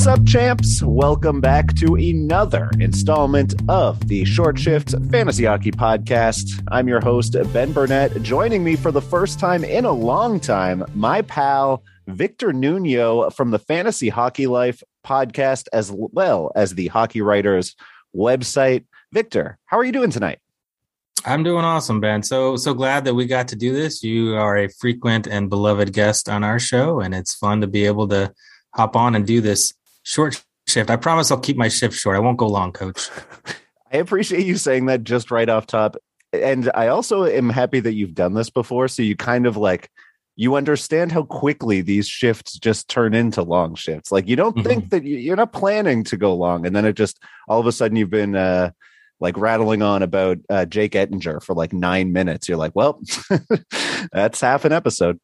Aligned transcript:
What's 0.00 0.18
up, 0.18 0.24
champs? 0.24 0.82
Welcome 0.82 1.42
back 1.42 1.74
to 1.74 1.94
another 1.94 2.70
installment 2.80 3.52
of 3.68 4.08
the 4.08 4.24
Short 4.24 4.58
Shift 4.58 4.94
Fantasy 5.10 5.44
Hockey 5.44 5.72
Podcast. 5.72 6.66
I'm 6.68 6.88
your 6.88 7.02
host, 7.02 7.36
Ben 7.52 7.74
Burnett. 7.74 8.22
Joining 8.22 8.64
me 8.64 8.76
for 8.76 8.92
the 8.92 9.02
first 9.02 9.38
time 9.38 9.62
in 9.62 9.84
a 9.84 9.92
long 9.92 10.40
time, 10.40 10.86
my 10.94 11.20
pal, 11.20 11.84
Victor 12.06 12.54
Nuno 12.54 13.28
from 13.28 13.50
the 13.50 13.58
Fantasy 13.58 14.08
Hockey 14.08 14.46
Life 14.46 14.82
podcast, 15.06 15.68
as 15.74 15.92
well 15.92 16.50
as 16.56 16.74
the 16.74 16.86
Hockey 16.86 17.20
Writers 17.20 17.76
website. 18.16 18.86
Victor, 19.12 19.58
how 19.66 19.78
are 19.78 19.84
you 19.84 19.92
doing 19.92 20.10
tonight? 20.10 20.38
I'm 21.26 21.42
doing 21.42 21.62
awesome, 21.66 22.00
Ben. 22.00 22.22
So 22.22 22.56
so 22.56 22.72
glad 22.72 23.04
that 23.04 23.14
we 23.14 23.26
got 23.26 23.48
to 23.48 23.54
do 23.54 23.74
this. 23.74 24.02
You 24.02 24.34
are 24.36 24.56
a 24.56 24.70
frequent 24.70 25.26
and 25.26 25.50
beloved 25.50 25.92
guest 25.92 26.30
on 26.30 26.42
our 26.42 26.58
show, 26.58 27.00
and 27.00 27.14
it's 27.14 27.34
fun 27.34 27.60
to 27.60 27.66
be 27.66 27.84
able 27.84 28.08
to 28.08 28.32
hop 28.74 28.96
on 28.96 29.14
and 29.14 29.26
do 29.26 29.42
this 29.42 29.74
short 30.02 30.42
shift. 30.68 30.90
I 30.90 30.96
promise 30.96 31.30
I'll 31.30 31.40
keep 31.40 31.56
my 31.56 31.68
shift 31.68 31.96
short. 31.96 32.16
I 32.16 32.20
won't 32.20 32.38
go 32.38 32.46
long, 32.46 32.72
coach. 32.72 33.08
I 33.92 33.96
appreciate 33.96 34.46
you 34.46 34.56
saying 34.56 34.86
that 34.86 35.04
just 35.04 35.30
right 35.30 35.48
off 35.48 35.66
top. 35.66 35.96
And 36.32 36.70
I 36.74 36.88
also 36.88 37.24
am 37.24 37.50
happy 37.50 37.80
that 37.80 37.94
you've 37.94 38.14
done 38.14 38.34
this 38.34 38.50
before. 38.50 38.86
So 38.86 39.02
you 39.02 39.16
kind 39.16 39.46
of 39.46 39.56
like 39.56 39.90
you 40.36 40.54
understand 40.54 41.12
how 41.12 41.24
quickly 41.24 41.82
these 41.82 42.08
shifts 42.08 42.58
just 42.58 42.88
turn 42.88 43.14
into 43.14 43.42
long 43.42 43.74
shifts. 43.74 44.12
Like 44.12 44.28
you 44.28 44.36
don't 44.36 44.56
mm-hmm. 44.56 44.66
think 44.66 44.90
that 44.90 45.04
you're 45.04 45.36
not 45.36 45.52
planning 45.52 46.04
to 46.04 46.16
go 46.16 46.34
long, 46.34 46.66
and 46.66 46.74
then 46.74 46.84
it 46.84 46.94
just 46.94 47.18
all 47.48 47.60
of 47.60 47.66
a 47.66 47.72
sudden 47.72 47.96
you've 47.96 48.10
been 48.10 48.36
uh, 48.36 48.70
like 49.20 49.36
rattling 49.36 49.82
on 49.82 50.02
about 50.02 50.38
uh, 50.48 50.64
Jake 50.64 50.92
Oettinger 50.92 51.42
for 51.42 51.54
like 51.54 51.72
nine 51.72 52.12
minutes. 52.12 52.48
You're 52.48 52.58
like, 52.58 52.72
well, 52.74 53.02
that's 54.12 54.40
half 54.40 54.64
an 54.64 54.72
episode. 54.72 55.20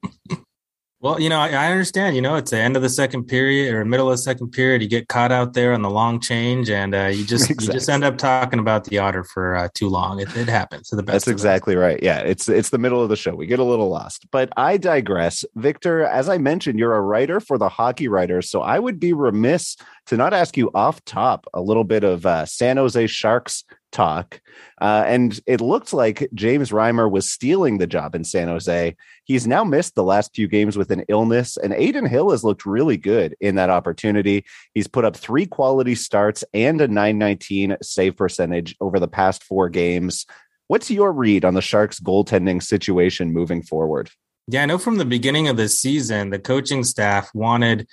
Well, 1.06 1.20
you 1.20 1.28
know, 1.28 1.38
I, 1.38 1.50
I, 1.50 1.70
understand. 1.70 2.16
You 2.16 2.22
know, 2.22 2.34
it's 2.34 2.50
the 2.50 2.58
end 2.58 2.74
of 2.74 2.82
the 2.82 2.88
second 2.88 3.26
period 3.26 3.72
or 3.72 3.84
middle 3.84 4.10
of 4.10 4.14
the 4.14 4.22
second 4.24 4.50
period. 4.50 4.82
You 4.82 4.88
get 4.88 5.06
caught 5.06 5.30
out 5.30 5.52
there 5.52 5.72
on 5.72 5.82
the 5.82 5.88
long 5.88 6.18
change, 6.18 6.68
and 6.68 6.96
uh, 6.96 7.04
you 7.06 7.24
just 7.24 7.44
exactly. 7.48 7.66
you 7.66 7.72
just 7.74 7.88
end 7.88 8.02
up 8.02 8.18
talking 8.18 8.58
about 8.58 8.86
the 8.86 8.98
otter 8.98 9.22
for 9.22 9.54
uh, 9.54 9.68
too 9.72 9.88
long. 9.88 10.18
It, 10.18 10.36
it 10.36 10.48
happens 10.48 10.88
to 10.88 10.96
the 10.96 11.04
best. 11.04 11.26
That's 11.26 11.28
exactly 11.28 11.76
right. 11.76 12.02
Yeah, 12.02 12.18
it's 12.18 12.48
it's 12.48 12.70
the 12.70 12.78
middle 12.78 13.00
of 13.04 13.08
the 13.08 13.14
show. 13.14 13.36
We 13.36 13.46
get 13.46 13.60
a 13.60 13.64
little 13.64 13.88
lost, 13.88 14.26
but 14.32 14.52
I 14.56 14.78
digress. 14.78 15.44
Victor, 15.54 16.02
as 16.02 16.28
I 16.28 16.38
mentioned, 16.38 16.80
you're 16.80 16.96
a 16.96 17.00
writer 17.00 17.38
for 17.38 17.56
the 17.56 17.68
Hockey 17.68 18.08
Writers, 18.08 18.50
so 18.50 18.62
I 18.62 18.80
would 18.80 18.98
be 18.98 19.12
remiss 19.12 19.76
to 20.06 20.16
not 20.16 20.34
ask 20.34 20.56
you 20.56 20.72
off 20.74 21.04
top 21.04 21.46
a 21.54 21.60
little 21.60 21.84
bit 21.84 22.02
of 22.02 22.26
uh, 22.26 22.46
San 22.46 22.78
Jose 22.78 23.06
Sharks 23.06 23.62
talk. 23.92 24.40
Uh, 24.80 25.04
and 25.06 25.40
it 25.46 25.60
looked 25.60 25.92
like 25.92 26.28
James 26.34 26.70
Reimer 26.70 27.10
was 27.10 27.30
stealing 27.30 27.78
the 27.78 27.86
job 27.86 28.14
in 28.14 28.24
San 28.24 28.48
Jose. 28.48 28.94
He's 29.24 29.46
now 29.46 29.64
missed 29.64 29.94
the 29.94 30.04
last 30.04 30.34
few 30.34 30.48
games 30.48 30.76
with 30.76 30.90
an 30.90 31.04
illness, 31.08 31.56
and 31.56 31.72
Adin 31.72 32.06
Hill 32.06 32.30
has 32.30 32.44
looked 32.44 32.66
really 32.66 32.96
good 32.96 33.34
in 33.40 33.56
that 33.56 33.70
opportunity. 33.70 34.44
He's 34.74 34.86
put 34.86 35.04
up 35.04 35.16
three 35.16 35.46
quality 35.46 35.94
starts 35.94 36.44
and 36.52 36.80
a 36.80 36.88
919 36.88 37.76
save 37.82 38.16
percentage 38.16 38.76
over 38.80 39.00
the 39.00 39.08
past 39.08 39.42
four 39.42 39.68
games. 39.68 40.26
What's 40.68 40.90
your 40.90 41.12
read 41.12 41.44
on 41.44 41.54
the 41.54 41.62
Sharks' 41.62 42.00
goaltending 42.00 42.62
situation 42.62 43.32
moving 43.32 43.62
forward? 43.62 44.10
Yeah, 44.48 44.62
I 44.62 44.66
know 44.66 44.78
from 44.78 44.96
the 44.96 45.04
beginning 45.04 45.48
of 45.48 45.56
the 45.56 45.68
season, 45.68 46.30
the 46.30 46.38
coaching 46.38 46.84
staff 46.84 47.30
wanted 47.34 47.88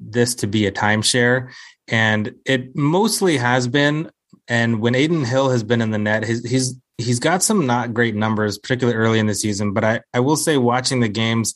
this 0.00 0.34
to 0.36 0.46
be 0.46 0.66
a 0.66 0.72
timeshare, 0.72 1.50
and 1.88 2.34
it 2.44 2.76
mostly 2.76 3.36
has 3.38 3.66
been 3.66 4.10
and 4.50 4.80
when 4.80 4.96
Adin 4.96 5.24
Hill 5.24 5.48
has 5.50 5.62
been 5.62 5.80
in 5.80 5.92
the 5.92 5.98
net, 5.98 6.24
his, 6.24 6.44
he's 6.44 6.74
he's 6.98 7.20
got 7.20 7.42
some 7.42 7.66
not 7.66 7.94
great 7.94 8.16
numbers, 8.16 8.58
particularly 8.58 8.98
early 8.98 9.20
in 9.20 9.26
the 9.26 9.34
season. 9.34 9.72
But 9.72 9.84
I, 9.84 10.00
I 10.12 10.18
will 10.18 10.36
say, 10.36 10.58
watching 10.58 10.98
the 10.98 11.08
games, 11.08 11.54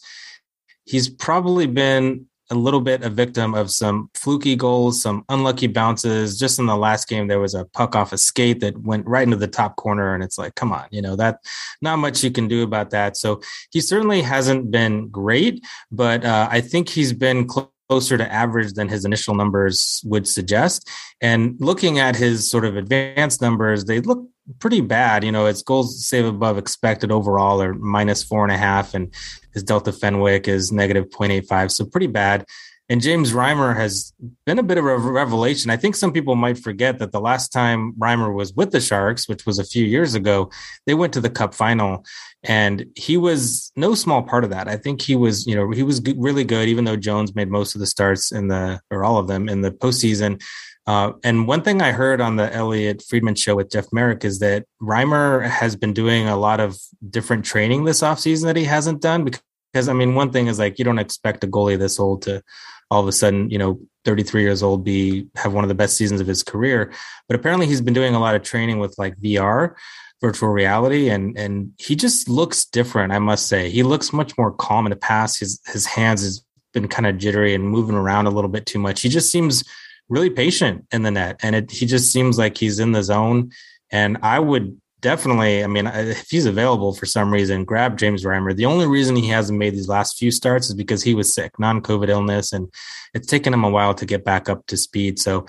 he's 0.85 1.11
probably 1.11 1.67
been 1.67 2.27
a 2.51 2.55
little 2.55 2.81
bit 2.81 3.03
a 3.03 3.11
victim 3.11 3.53
of 3.55 3.71
some 3.73 4.11
fluky 4.15 4.55
goals, 4.55 5.03
some 5.03 5.25
unlucky 5.29 5.67
bounces. 5.67 6.39
Just 6.39 6.61
in 6.61 6.67
the 6.67 6.77
last 6.77 7.09
game, 7.09 7.27
there 7.27 7.41
was 7.41 7.55
a 7.55 7.65
puck 7.65 7.97
off 7.97 8.13
a 8.13 8.19
skate 8.19 8.61
that 8.61 8.79
went 8.79 9.07
right 9.09 9.25
into 9.25 9.37
the 9.37 9.49
top 9.49 9.75
corner, 9.75 10.15
and 10.15 10.23
it's 10.23 10.39
like, 10.39 10.55
come 10.55 10.73
on, 10.73 10.87
you 10.93 11.03
know 11.03 11.17
that 11.17 11.41
not 11.83 11.99
much 11.99 12.23
you 12.23 12.31
can 12.31 12.47
do 12.47 12.63
about 12.63 12.91
that. 12.91 13.17
So 13.17 13.43
he 13.73 13.81
certainly 13.81 14.23
hasn't 14.23 14.71
been 14.71 15.09
great, 15.09 15.67
but 15.91 16.25
uh, 16.25 16.47
I 16.49 16.61
think 16.61 16.89
he's 16.89 17.13
been 17.13 17.49
close 17.49 17.69
closer 17.89 18.17
to 18.17 18.33
average 18.33 18.73
than 18.73 18.89
his 18.89 19.05
initial 19.05 19.35
numbers 19.35 20.03
would 20.05 20.27
suggest. 20.27 20.89
And 21.21 21.57
looking 21.61 21.99
at 21.99 22.17
his 22.17 22.49
sort 22.49 22.65
of 22.65 22.77
advanced 22.77 23.41
numbers, 23.41 23.85
they 23.85 24.01
look 24.01 24.27
pretty 24.59 24.81
bad. 24.81 25.25
You 25.25 25.33
know, 25.33 25.47
its 25.47 25.63
goals 25.63 26.07
save 26.07 26.25
above 26.25 26.59
expected 26.59 27.11
overall 27.11 27.63
are 27.63 27.75
minus 27.75 28.23
four 28.23 28.45
and 28.45 28.53
a 28.53 28.59
half, 28.59 28.95
and 28.95 29.13
his 29.53 29.63
Delta 29.63 29.93
Fenwick 29.93 30.49
is 30.49 30.73
negative 30.73 31.09
0.85. 31.11 31.71
So 31.71 31.85
pretty 31.85 32.07
bad. 32.07 32.45
And 32.91 33.01
James 33.01 33.33
Reimer 33.33 33.75
has 33.75 34.13
been 34.45 34.59
a 34.59 34.63
bit 34.63 34.77
of 34.77 34.85
a 34.85 34.99
revelation. 34.99 35.71
I 35.71 35.77
think 35.79 35.97
some 35.97 36.13
people 36.13 36.35
might 36.35 36.59
forget 36.59 36.99
that 36.99 37.13
the 37.13 37.21
last 37.21 37.51
time 37.51 37.95
Reimer 37.95 38.35
was 38.35 38.53
with 38.53 38.73
the 38.73 38.81
Sharks, 38.81 39.27
which 39.27 39.47
was 39.47 39.59
a 39.59 39.65
few 39.65 39.85
years 39.85 40.15
ago, 40.15 40.51
they 40.85 40.93
went 40.93 41.15
to 41.15 41.21
the 41.21 41.31
Cup 41.31 41.55
final, 41.55 42.05
and 42.43 42.85
he 42.95 43.17
was 43.17 43.73
no 43.75 43.95
small 43.95 44.23
part 44.23 44.45
of 44.45 44.51
that. 44.51 44.69
I 44.69 44.77
think 44.77 45.01
he 45.01 45.17
was, 45.17 45.47
you 45.47 45.55
know, 45.55 45.71
he 45.71 45.83
was 45.83 46.03
really 46.17 46.45
good, 46.45 46.69
even 46.69 46.85
though 46.85 46.97
Jones 46.97 47.35
made 47.35 47.49
most 47.49 47.75
of 47.75 47.81
the 47.81 47.87
starts 47.87 48.31
in 48.31 48.49
the 48.49 48.81
or 48.91 49.03
all 49.03 49.17
of 49.17 49.29
them 49.29 49.49
in 49.49 49.63
the 49.63 49.71
postseason. 49.71 50.43
Uh, 50.87 51.13
and 51.23 51.49
one 51.49 51.63
thing 51.63 51.81
I 51.81 51.93
heard 51.93 52.21
on 52.21 52.37
the 52.37 52.55
Elliotte 52.55 53.03
Friedman 53.09 53.37
show 53.37 53.57
with 53.57 53.71
Jeff 53.71 53.87
Marek 53.91 54.27
is 54.27 54.41
that 54.41 54.67
Reimer 54.83 55.49
has 55.49 55.75
been 55.75 55.95
doing 55.95 56.29
a 56.29 56.37
lot 56.37 56.61
of 56.61 56.77
different 57.09 57.47
training 57.47 57.85
this 57.85 58.03
offseason 58.03 58.45
that 58.45 58.57
he 58.57 58.65
hasn't 58.65 59.01
done 59.01 59.25
because 59.25 59.41
because 59.75 59.89
I 59.89 59.93
mean, 59.93 60.15
one 60.15 60.31
thing 60.31 60.47
is 60.47 60.61
like 60.61 60.79
you 60.79 60.85
don't 60.85 61.01
expect 61.01 61.43
a 61.43 61.49
goalie 61.49 61.77
this 61.77 61.99
old 61.99 62.23
to 62.23 62.43
all 62.91 63.01
of 63.01 63.09
a 63.09 63.13
sudden, 63.13 63.51
you 63.51 63.59
know, 63.59 63.81
33 64.05 64.43
years 64.43 64.63
old, 64.63 64.85
be 64.85 65.27
have 65.37 65.53
one 65.53 65.65
of 65.65 65.69
the 65.69 65.75
best 65.75 65.97
seasons 65.97 66.21
of 66.21 66.27
his 66.27 66.43
career. 66.43 66.93
But 67.29 67.37
apparently, 67.37 67.67
he's 67.67 67.81
been 67.81 67.95
doing 67.95 68.15
a 68.15 68.21
lot 68.21 68.35
of 68.35 68.43
training 68.43 68.79
with 68.79 68.95
like 68.99 69.17
VR, 69.19 69.75
virtual 70.21 70.51
reality, 70.51 71.09
and 71.09 71.37
and 71.39 71.73
he 71.79 71.97
just 71.97 72.29
looks 72.29 72.65
different. 72.65 73.13
I 73.13 73.19
must 73.19 73.47
say, 73.47 73.71
he 73.71 73.83
looks 73.83 74.13
much 74.13 74.37
more 74.37 74.53
calm 74.53 74.87
in 74.87 74.91
the 74.91 74.97
past. 74.97 75.41
His 75.41 75.61
his 75.67 75.87
hands 75.87 76.23
has 76.23 76.45
been 76.73 76.89
kind 76.89 77.07
of 77.07 77.19
jittery 77.19 77.55
and 77.55 77.69
moving 77.69 77.97
around 77.97 78.27
a 78.27 78.31
little 78.31 78.51
bit 78.51 78.67
too 78.67 78.79
much. 78.79 79.01
He 79.01 79.09
just 79.09 79.31
seems 79.31 79.65
really 80.09 80.31
patient 80.31 80.87
in 80.93 81.03
the 81.03 81.11
net, 81.11 81.41
and 81.43 81.57
it, 81.57 81.71
he 81.71 81.87
just 81.87 82.13
seems 82.13 82.39
like 82.39 82.59
he's 82.59 82.79
in 82.79 82.93
the 82.93 83.03
zone. 83.03 83.51
And 83.91 84.19
I 84.23 84.41
would 84.41 84.81
definitely, 85.05 85.63
I 85.63 85.67
mean, 85.67 85.87
if 85.87 86.31
he's 86.31 86.47
available 86.47 86.95
for 86.95 87.05
some 87.05 87.31
reason, 87.31 87.67
grab 87.67 87.99
James 87.99 88.25
Reimer. 88.25 88.57
The 88.57 88.65
only 88.65 88.87
reason 88.87 89.15
he 89.15 89.29
hasn't 89.29 89.59
made 89.59 89.75
these 89.75 89.87
last 89.87 90.17
few 90.19 90.31
starts 90.31 90.71
is 90.71 90.75
because 90.75 91.03
he 91.03 91.15
was 91.15 91.33
sick, 91.33 91.53
non 91.59 91.83
COVID 91.83 92.09
illness, 92.09 92.55
and 92.55 92.73
it's 93.13 93.29
taken 93.29 93.53
him 93.53 93.65
a 93.65 93.71
while 93.71 93.95
to 93.95 94.07
get 94.07 94.25
back 94.25 94.49
up 94.49 94.67
to 94.67 94.79
speed. 94.79 95.19
So, 95.19 95.45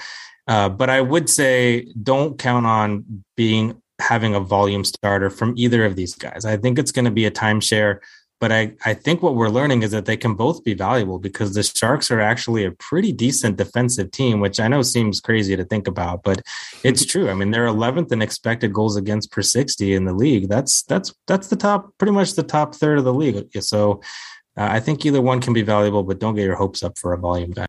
uh, 0.47 0.67
but 0.67 0.89
I 0.89 0.99
would 0.99 1.29
say 1.29 1.87
don't 2.03 2.37
count 2.37 2.65
on 2.65 3.23
being 3.37 3.81
having 3.99 4.35
a 4.35 4.41
volume 4.41 4.83
starter 4.83 5.29
from 5.29 5.53
either 5.55 5.85
of 5.85 5.95
these 5.95 6.15
guys. 6.15 6.43
I 6.43 6.57
think 6.57 6.77
it's 6.77 6.91
going 6.91 7.05
to 7.05 7.11
be 7.11 7.25
a 7.25 7.31
timeshare. 7.31 7.99
But 8.39 8.51
I, 8.51 8.73
I 8.83 8.93
think 8.93 9.21
what 9.21 9.35
we're 9.35 9.49
learning 9.49 9.83
is 9.83 9.91
that 9.91 10.05
they 10.05 10.17
can 10.17 10.35
both 10.35 10.63
be 10.63 10.73
valuable 10.73 11.19
because 11.19 11.53
the 11.53 11.63
Sharks 11.63 12.11
are 12.11 12.19
actually 12.19 12.65
a 12.65 12.71
pretty 12.71 13.13
decent 13.13 13.57
defensive 13.57 14.11
team, 14.11 14.41
which 14.41 14.59
I 14.59 14.67
know 14.67 14.81
seems 14.81 15.21
crazy 15.21 15.55
to 15.55 15.63
think 15.63 15.87
about, 15.87 16.23
but 16.23 16.41
it's 16.83 17.05
true. 17.05 17.29
I 17.29 17.33
mean, 17.33 17.51
they're 17.51 17.67
11th 17.67 18.11
in 18.11 18.21
expected 18.21 18.73
goals 18.73 18.97
against 18.97 19.31
per 19.31 19.41
60 19.41 19.93
in 19.93 20.03
the 20.03 20.13
league. 20.13 20.49
That's 20.49 20.83
that's 20.83 21.13
that's 21.27 21.47
the 21.47 21.55
top, 21.55 21.97
pretty 21.97 22.11
much 22.11 22.33
the 22.33 22.43
top 22.43 22.75
third 22.75 22.97
of 22.97 23.05
the 23.05 23.13
league. 23.13 23.49
So 23.61 24.01
uh, 24.57 24.67
I 24.69 24.79
think 24.79 25.05
either 25.05 25.21
one 25.21 25.39
can 25.39 25.53
be 25.53 25.61
valuable, 25.61 26.03
but 26.03 26.19
don't 26.19 26.35
get 26.35 26.43
your 26.43 26.55
hopes 26.55 26.83
up 26.83 26.97
for 26.97 27.13
a 27.13 27.17
volume 27.17 27.51
guy. 27.51 27.65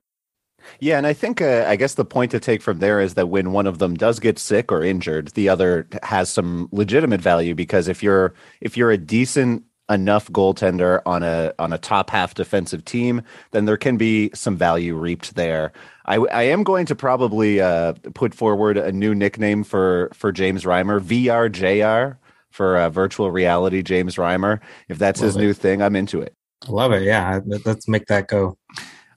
Yeah, 0.80 0.98
and 0.98 1.06
I 1.06 1.12
think 1.12 1.40
uh, 1.40 1.64
I 1.66 1.76
guess 1.76 1.94
the 1.94 2.04
point 2.04 2.32
to 2.32 2.40
take 2.40 2.60
from 2.60 2.80
there 2.80 3.00
is 3.00 3.14
that 3.14 3.28
when 3.28 3.52
one 3.52 3.66
of 3.66 3.78
them 3.78 3.94
does 3.94 4.18
get 4.18 4.38
sick 4.38 4.72
or 4.72 4.82
injured, 4.82 5.28
the 5.28 5.48
other 5.48 5.88
has 6.02 6.28
some 6.28 6.68
legitimate 6.72 7.20
value 7.20 7.54
because 7.54 7.88
if 7.88 8.02
you're 8.02 8.34
if 8.60 8.76
you're 8.76 8.90
a 8.90 8.98
decent 8.98 9.62
enough 9.88 10.30
goaltender 10.30 11.00
on 11.06 11.22
a 11.22 11.52
on 11.58 11.72
a 11.72 11.78
top 11.78 12.10
half 12.10 12.34
defensive 12.34 12.84
team, 12.84 13.22
then 13.52 13.64
there 13.64 13.76
can 13.76 13.96
be 13.96 14.30
some 14.34 14.56
value 14.56 14.96
reaped 14.96 15.34
there. 15.34 15.72
I, 16.06 16.16
I 16.16 16.42
am 16.44 16.62
going 16.62 16.86
to 16.86 16.94
probably 16.94 17.60
uh, 17.60 17.94
put 18.14 18.34
forward 18.34 18.76
a 18.76 18.92
new 18.92 19.14
nickname 19.14 19.64
for 19.64 20.10
for 20.12 20.32
James 20.32 20.64
Reimer, 20.64 21.00
VRJR 21.00 22.16
for 22.50 22.78
uh, 22.78 22.88
virtual 22.88 23.30
reality 23.30 23.82
James 23.82 24.16
Reimer. 24.16 24.60
If 24.88 24.98
that's 24.98 25.20
Love 25.20 25.26
his 25.26 25.36
it. 25.36 25.40
new 25.40 25.52
thing, 25.52 25.82
I'm 25.82 25.96
into 25.96 26.20
it. 26.20 26.34
Love 26.68 26.92
it. 26.92 27.02
Yeah, 27.02 27.40
let's 27.64 27.86
make 27.86 28.06
that 28.06 28.28
go. 28.28 28.56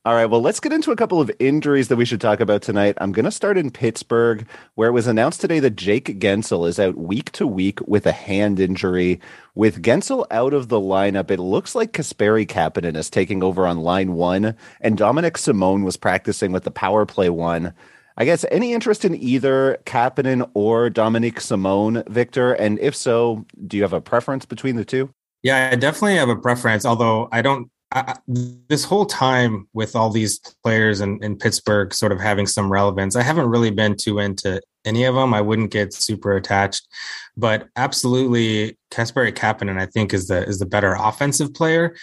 All 0.06 0.14
right, 0.14 0.28
well, 0.28 0.42
let's 0.42 0.62
get 0.62 0.72
into 0.72 0.92
a 0.92 0.96
couple 0.96 1.20
of 1.20 1.30
injuries 1.40 1.90
that 1.90 1.98
we 1.98 2.06
should 2.06 2.22
talk 2.22 2.40
about 2.40 2.62
tonight. 2.62 2.98
I'm 3.02 3.12
going 3.12 3.26
to 3.26 3.32
start 3.32 3.58
in 3.58 3.70
Pittsburgh, 3.70 4.48
where 4.76 4.88
it 4.88 4.94
was 4.94 5.08
announced 5.08 5.42
today 5.42 5.60
that 5.60 5.76
Jake 5.76 6.20
Guentzel 6.20 6.70
is 6.70 6.80
out 6.80 6.96
week 6.96 7.34
to 7.34 7.46
week 7.46 7.82
with 7.86 8.06
a 8.06 8.14
hand 8.14 8.62
injury. 8.62 9.20
With 9.56 9.84
Gensel 9.84 10.26
out 10.32 10.54
of 10.54 10.70
the 10.70 10.80
lineup, 10.80 11.30
it 11.30 11.42
looks 11.42 11.76
like 11.76 11.92
Kasperi 11.92 12.48
Kapanen 12.48 12.96
is 12.96 13.10
taking 13.10 13.44
over 13.44 13.68
on 13.68 13.80
line 13.80 14.14
one, 14.14 14.56
and 14.80 14.98
Dominik 14.98 15.38
Simon 15.38 15.84
was 15.84 15.98
practicing 15.98 16.54
with 16.54 16.64
the 16.64 16.72
power 16.72 17.06
play 17.06 17.30
one. 17.30 17.74
I 18.16 18.24
guess 18.24 18.46
any 18.52 18.72
interest 18.72 19.04
in 19.04 19.16
either 19.16 19.80
Kapanen 19.86 20.50
or 20.54 20.90
Dominik 20.90 21.42
Simon, 21.42 22.04
Victor? 22.08 22.54
And 22.54 22.80
if 22.80 22.96
so, 22.96 23.46
do 23.68 23.76
you 23.76 23.84
have 23.84 23.92
a 23.92 24.00
preference 24.00 24.46
between 24.46 24.78
the 24.78 24.86
two? 24.86 25.14
Yeah, 25.44 25.70
I 25.74 25.76
definitely 25.76 26.16
have 26.16 26.30
a 26.30 26.38
preference, 26.38 26.86
although 26.86 27.28
I 27.34 27.42
don't 27.42 27.70
I, 27.92 28.16
this 28.28 28.84
whole 28.84 29.06
time 29.06 29.68
with 29.74 29.96
all 29.96 30.12
these 30.12 30.40
players 30.64 31.02
in, 31.02 31.24
in 31.24 31.38
Pittsburgh 31.38 31.94
sort 31.94 32.12
of 32.12 32.20
having 32.20 32.46
some 32.46 32.72
relevance, 32.72 33.16
I 33.16 33.24
haven't 33.24 33.50
really 33.50 33.72
been 33.72 33.96
too 33.96 34.20
into 34.20 34.62
any 34.86 35.06
of 35.06 35.16
them. 35.16 35.34
I 35.34 35.42
wouldn't 35.42 35.72
get 35.72 35.94
super 35.94 36.36
attached, 36.36 36.88
but 37.36 37.68
absolutely, 37.76 38.78
Kasperi 38.92 39.34
Kapanen, 39.34 39.80
I 39.80 39.88
think, 39.88 40.14
is 40.14 40.28
the 40.28 40.44
is 40.44 40.60
the 40.60 40.66
better 40.66 40.96
offensive 40.98 41.54
player, 41.54 41.96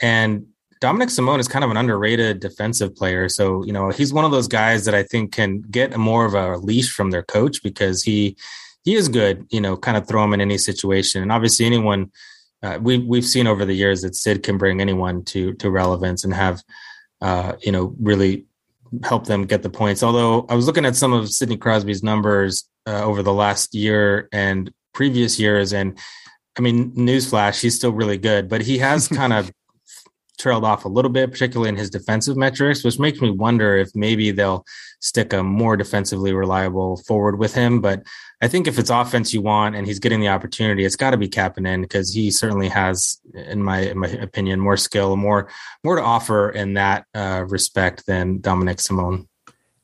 and 0.00 0.46
Dominik 0.80 1.10
Simon 1.10 1.40
is 1.40 1.48
kind 1.48 1.64
of 1.64 1.70
an 1.70 1.76
underrated 1.76 2.40
defensive 2.40 2.94
player. 2.94 3.28
So 3.28 3.64
you 3.64 3.72
know, 3.72 3.90
he's 3.90 4.12
one 4.12 4.24
of 4.24 4.30
those 4.30 4.48
guys 4.48 4.84
that 4.84 4.94
I 4.94 5.02
think 5.02 5.32
can 5.32 5.62
get 5.62 5.96
more 5.96 6.24
of 6.24 6.34
a 6.34 6.56
leash 6.58 6.90
from 6.90 7.10
their 7.10 7.22
coach 7.22 7.62
because 7.62 8.02
he 8.02 8.36
he 8.84 8.94
is 8.94 9.08
good. 9.08 9.46
You 9.50 9.60
know, 9.60 9.76
kind 9.76 9.96
of 9.96 10.08
throw 10.08 10.24
him 10.24 10.34
in 10.34 10.40
any 10.40 10.58
situation, 10.58 11.22
and 11.22 11.30
obviously 11.30 11.64
anyone. 11.64 12.10
Uh, 12.62 12.78
we 12.80 12.98
we've 12.98 13.24
seen 13.24 13.46
over 13.46 13.64
the 13.64 13.74
years 13.74 14.02
that 14.02 14.16
Sid 14.16 14.42
can 14.42 14.58
bring 14.58 14.80
anyone 14.80 15.24
to 15.26 15.54
to 15.54 15.70
relevance 15.70 16.24
and 16.24 16.34
have 16.34 16.62
uh, 17.20 17.54
you 17.62 17.72
know 17.72 17.94
really 18.00 18.46
help 19.04 19.26
them 19.26 19.44
get 19.44 19.62
the 19.62 19.70
points. 19.70 20.02
Although 20.02 20.46
I 20.48 20.54
was 20.54 20.66
looking 20.66 20.86
at 20.86 20.96
some 20.96 21.12
of 21.12 21.28
Sidney 21.30 21.56
Crosby's 21.56 22.02
numbers 22.02 22.68
uh, 22.86 23.02
over 23.04 23.22
the 23.22 23.32
last 23.32 23.74
year 23.74 24.28
and 24.32 24.72
previous 24.92 25.38
years, 25.38 25.72
and 25.72 25.98
I 26.58 26.60
mean, 26.60 26.92
newsflash, 26.92 27.60
he's 27.60 27.76
still 27.76 27.92
really 27.92 28.18
good, 28.18 28.48
but 28.48 28.62
he 28.62 28.78
has 28.78 29.08
kind 29.20 29.32
of 29.32 29.52
trailed 30.38 30.64
off 30.64 30.84
a 30.84 30.88
little 30.88 31.10
bit, 31.10 31.30
particularly 31.30 31.68
in 31.68 31.76
his 31.76 31.90
defensive 31.90 32.36
metrics, 32.36 32.84
which 32.84 32.98
makes 32.98 33.20
me 33.20 33.30
wonder 33.30 33.76
if 33.76 33.90
maybe 33.94 34.30
they'll 34.30 34.64
stick 35.00 35.32
a 35.32 35.42
more 35.42 35.76
defensively 35.76 36.32
reliable 36.32 36.96
forward 37.06 37.38
with 37.38 37.54
him. 37.54 37.80
But 37.80 38.04
I 38.40 38.46
think 38.48 38.68
if 38.68 38.78
it's 38.78 38.90
offense 38.90 39.34
you 39.34 39.42
want 39.42 39.74
and 39.74 39.86
he's 39.86 39.98
getting 39.98 40.20
the 40.20 40.28
opportunity, 40.28 40.84
it's 40.84 40.96
got 40.96 41.10
to 41.10 41.16
be 41.16 41.28
Kapanen 41.28 41.82
because 41.82 42.14
he 42.14 42.30
certainly 42.30 42.68
has, 42.68 43.20
in 43.34 43.62
my 43.62 43.80
in 43.80 43.98
my 43.98 44.08
opinion, 44.08 44.60
more 44.60 44.76
skill, 44.76 45.16
more 45.16 45.48
more 45.82 45.96
to 45.96 46.02
offer 46.02 46.50
in 46.50 46.74
that 46.74 47.04
uh, 47.14 47.44
respect 47.48 48.06
than 48.06 48.38
Dominik 48.38 48.80
Simon. 48.80 49.28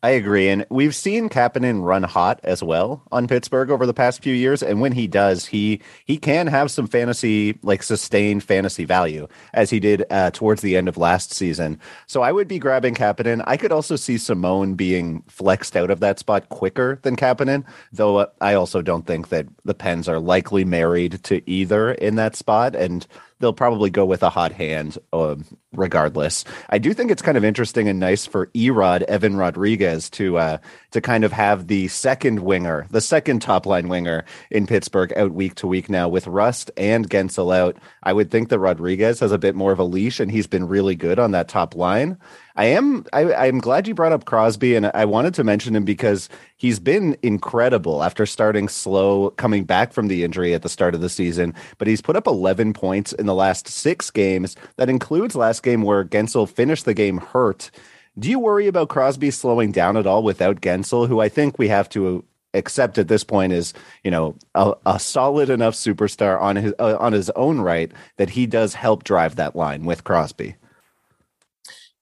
I 0.05 0.11
agree. 0.11 0.51
And 0.51 0.67
we've 0.69 0.95
seen 0.95 1.31
Kapanen 1.31 1.83
run 1.83 2.03
hot 2.03 2.39
as 2.45 2.62
well 2.62 3.03
on 3.11 3.27
Pittsburgh 3.27 3.71
over 3.71 3.87
the 3.87 3.95
past 3.95 4.23
few 4.23 4.35
years. 4.35 4.62
And 4.62 4.83
when 4.83 4.93
he 4.93 5.06
does, 5.06 5.47
he 5.47 5.81
he 6.05 6.19
can 6.19 6.47
have 6.47 6.71
some 6.71 6.87
fantasy, 6.87 7.59
like 7.62 7.83
sustained 7.83 8.45
fantasy 8.45 8.85
value, 8.85 9.27
as 9.55 9.71
he 9.71 9.81
did 9.81 10.05
uh, 10.11 10.31
towards 10.31 10.61
the 10.61 10.77
end 10.77 10.89
of 10.89 10.99
last 10.99 11.33
season. 11.33 11.81
So 12.06 12.21
I 12.21 12.33
would 12.33 12.49
be 12.49 12.59
grabbing 12.59 12.95
Kapanen. 12.95 13.43
I 13.47 13.56
could 13.56 13.73
also 13.73 13.97
see 13.97 14.19
Simon 14.19 14.75
being 14.75 15.23
flexed 15.27 15.75
out 15.75 15.91
of 15.91 16.01
that 16.01 16.19
spot 16.19 16.51
quicker 16.51 16.99
than 17.01 17.17
Kapanen, 17.17 17.65
though 17.91 18.31
I 18.43 18.53
also 18.53 18.83
don't 18.83 19.06
think 19.06 19.31
that 19.31 19.47
the 19.65 19.73
Pens 19.73 20.06
are 20.06 20.21
likely 20.21 20.67
married 20.67 21.25
to 21.25 21.41
either 21.49 21.93
in 21.93 22.17
that 22.17 22.37
spot. 22.37 22.77
And 22.77 23.06
they'll 23.44 23.52
probably 23.52 23.91
go 23.91 24.06
with 24.06 24.23
a 24.23 24.31
hot 24.31 24.52
hand 24.52 24.96
um, 25.12 25.44
regardless. 25.75 26.46
I 26.70 26.79
do 26.79 26.94
think 26.94 27.11
it's 27.11 27.20
kind 27.20 27.37
of 27.37 27.44
interesting 27.44 27.88
and 27.88 28.00
nice 28.00 28.25
for 28.25 28.46
Erod 28.49 29.02
Evan 29.02 29.37
Rodriguez 29.37 30.08
to 30.11 30.38
uh, 30.38 30.58
to 30.94 31.00
kind 31.00 31.25
of 31.25 31.32
have 31.32 31.67
the 31.67 31.88
second 31.88 32.38
winger, 32.38 32.87
the 32.88 33.00
second 33.00 33.43
top 33.43 33.67
line 33.67 33.88
winger 33.88 34.25
in 34.52 34.64
Pittsburgh 34.64 35.12
out 35.17 35.32
week 35.32 35.56
to 35.56 35.67
week 35.67 35.91
now 35.91 36.08
with 36.08 36.29
Rust 36.29 36.70
and 36.76 37.11
Guentzel 37.11 37.52
out. 37.52 37.76
I 38.05 38.12
would 38.12 38.31
think 38.31 38.49
that 38.49 38.61
Rodriguez 38.61 39.19
has 39.19 39.32
a 39.32 39.38
bit 39.38 39.56
more 39.56 39.73
of 39.73 39.81
a 39.81 39.85
leash 39.85 40.20
and 40.20 40.31
he's 40.31 40.46
been 40.46 40.69
really 40.69 40.94
good 40.94 41.19
on 41.19 41.32
that 41.32 41.49
top 41.49 41.75
line. 41.75 42.17
I 42.55 42.67
am 42.67 43.05
I, 43.12 43.35
I'm 43.35 43.58
glad 43.58 43.88
you 43.88 43.94
brought 43.94 44.12
up 44.12 44.26
Crosby, 44.26 44.76
and 44.76 44.87
I 44.94 45.05
wanted 45.05 45.35
to 45.35 45.43
mention 45.43 45.75
him 45.75 45.85
because 45.85 46.29
he's 46.56 46.79
been 46.79 47.17
incredible 47.20 48.05
after 48.05 48.25
starting 48.26 48.69
slow, 48.69 49.31
coming 49.31 49.64
back 49.64 49.93
from 49.93 50.06
the 50.06 50.23
injury 50.23 50.55
at 50.55 50.62
the 50.62 50.69
start 50.69 50.94
of 50.94 51.00
the 51.00 51.08
season. 51.08 51.52
But 51.79 51.88
he's 51.88 52.00
put 52.00 52.14
up 52.14 52.29
11 52.29 52.73
points 52.73 53.12
in 53.12 53.26
the 53.26 53.35
last 53.35 53.67
six 53.67 54.08
games. 54.12 54.55
That 54.76 54.88
includes 54.88 55.35
last 55.35 55.64
game 55.64 55.82
where 55.82 56.05
Guentzel 56.05 56.49
finished 56.49 56.85
the 56.85 56.94
game 56.94 57.19
hurt. 57.19 57.73
Do 58.19 58.31
you 58.31 58.38
worry 58.38 58.69
about 58.69 58.88
Crosby 58.88 59.31
slowing 59.31 59.72
down 59.72 59.96
at 59.96 60.06
all 60.06 60.22
without 60.22 60.61
Guentzel, 60.61 61.08
who 61.08 61.20
I 61.20 61.28
think 61.28 61.58
we 61.58 61.69
have 61.69 61.88
to 61.90 62.25
accept 62.55 62.99
at 62.99 63.08
this 63.08 63.25
point 63.25 63.52
is 63.52 63.75
you 64.05 64.11
know 64.11 64.37
a, 64.55 64.75
a 64.87 64.99
solid 64.99 65.50
enough 65.50 65.75
superstar 65.75 66.40
on 66.40 66.56
his 66.56 66.72
uh, 66.78 66.96
on 66.99 67.12
his 67.12 67.28
own 67.31 67.61
right 67.61 67.90
that 68.16 68.31
he 68.31 68.46
does 68.46 68.75
help 68.75 69.05
drive 69.05 69.37
that 69.37 69.56
line 69.56 69.84
with 69.84 70.05
Crosby. 70.05 70.55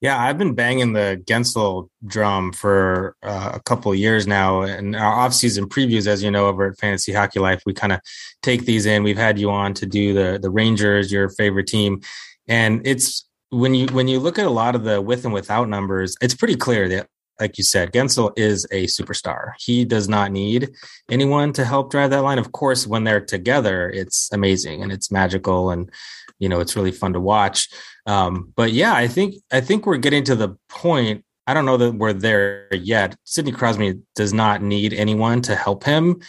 Yeah, 0.02 0.20
I've 0.20 0.36
been 0.36 0.54
banging 0.54 0.94
the 0.94 1.22
Guentzel 1.26 1.88
drum 2.04 2.52
for 2.52 3.14
uh, 3.22 3.52
a 3.54 3.60
couple 3.60 3.94
years 3.94 4.26
now. 4.26 4.62
And 4.62 4.96
our 4.96 5.12
off-season 5.12 5.68
previews, 5.68 6.08
as 6.08 6.24
you 6.24 6.30
know, 6.30 6.48
over 6.48 6.66
at 6.66 6.78
Fantasy 6.78 7.12
Hockey 7.12 7.38
Life, 7.38 7.62
we 7.64 7.72
kind 7.72 7.92
of 7.92 8.00
take 8.42 8.64
these 8.64 8.84
in. 8.84 9.04
We've 9.04 9.16
had 9.16 9.38
you 9.38 9.48
on 9.48 9.74
to 9.74 9.86
do 9.86 10.12
the 10.12 10.40
the 10.42 10.50
Rangers, 10.50 11.12
your 11.12 11.28
favorite 11.30 11.68
team, 11.68 12.00
and 12.48 12.84
it's 12.84 13.24
when 13.52 13.74
you 13.74 13.86
when 13.88 14.08
you 14.08 14.18
look 14.18 14.38
at 14.38 14.46
a 14.46 14.50
lot 14.50 14.74
of 14.74 14.84
the 14.84 15.00
with 15.00 15.24
and 15.24 15.34
without 15.34 15.68
numbers, 15.68 16.16
it's 16.20 16.34
pretty 16.34 16.56
clear 16.56 16.88
that, 16.88 17.06
like 17.40 17.58
you 17.58 17.64
said, 17.64 17.92
Guentzel 17.92 18.32
is 18.36 18.66
a 18.72 18.86
superstar. 18.86 19.52
He 19.58 19.84
does 19.84 20.08
not 20.08 20.32
need 20.32 20.70
anyone 21.10 21.52
to 21.54 21.64
help 21.64 21.90
drive 21.90 22.10
that 22.10 22.22
line. 22.22 22.38
Of 22.38 22.52
course, 22.52 22.86
when 22.86 23.04
they're 23.04 23.20
together, 23.20 23.90
it's 23.90 24.28
amazing 24.32 24.82
and 24.82 24.90
it's 24.90 25.12
magical, 25.12 25.70
and 25.70 25.90
you 26.38 26.48
know 26.48 26.60
it's 26.60 26.76
really 26.76 26.92
fun 26.92 27.12
to 27.12 27.20
watch 27.20 27.68
um, 28.06 28.52
but 28.56 28.72
yeah, 28.72 28.94
I 28.94 29.08
think 29.08 29.36
I 29.52 29.60
think 29.60 29.86
we're 29.86 29.96
getting 29.96 30.24
to 30.24 30.34
the 30.34 30.56
point. 30.68 31.24
I 31.46 31.54
don't 31.54 31.66
know 31.66 31.76
that 31.76 31.94
we're 31.94 32.12
there 32.12 32.68
yet. 32.72 33.16
Sidney 33.24 33.52
Crosby 33.52 34.00
does 34.14 34.32
not 34.32 34.62
need 34.62 34.92
anyone 34.92 35.42
to 35.42 35.56
help 35.56 35.84
him 35.84 36.20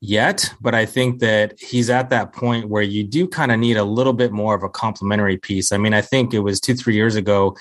yet, 0.00 0.52
but 0.60 0.74
I 0.74 0.86
think 0.86 1.20
that 1.20 1.58
he's 1.58 1.90
at 1.90 2.10
that 2.10 2.32
point 2.32 2.68
where 2.68 2.82
you 2.82 3.04
do 3.04 3.26
kind 3.26 3.50
of 3.50 3.58
need 3.58 3.76
a 3.76 3.84
little 3.84 4.12
bit 4.12 4.32
more 4.32 4.54
of 4.54 4.62
a 4.62 4.68
complementary 4.68 5.36
piece. 5.36 5.72
I 5.72 5.78
mean, 5.78 5.94
I 5.94 6.00
think 6.00 6.34
it 6.34 6.40
was 6.40 6.60
two, 6.60 6.74
three 6.74 6.94
years 6.94 7.16
ago, 7.16 7.56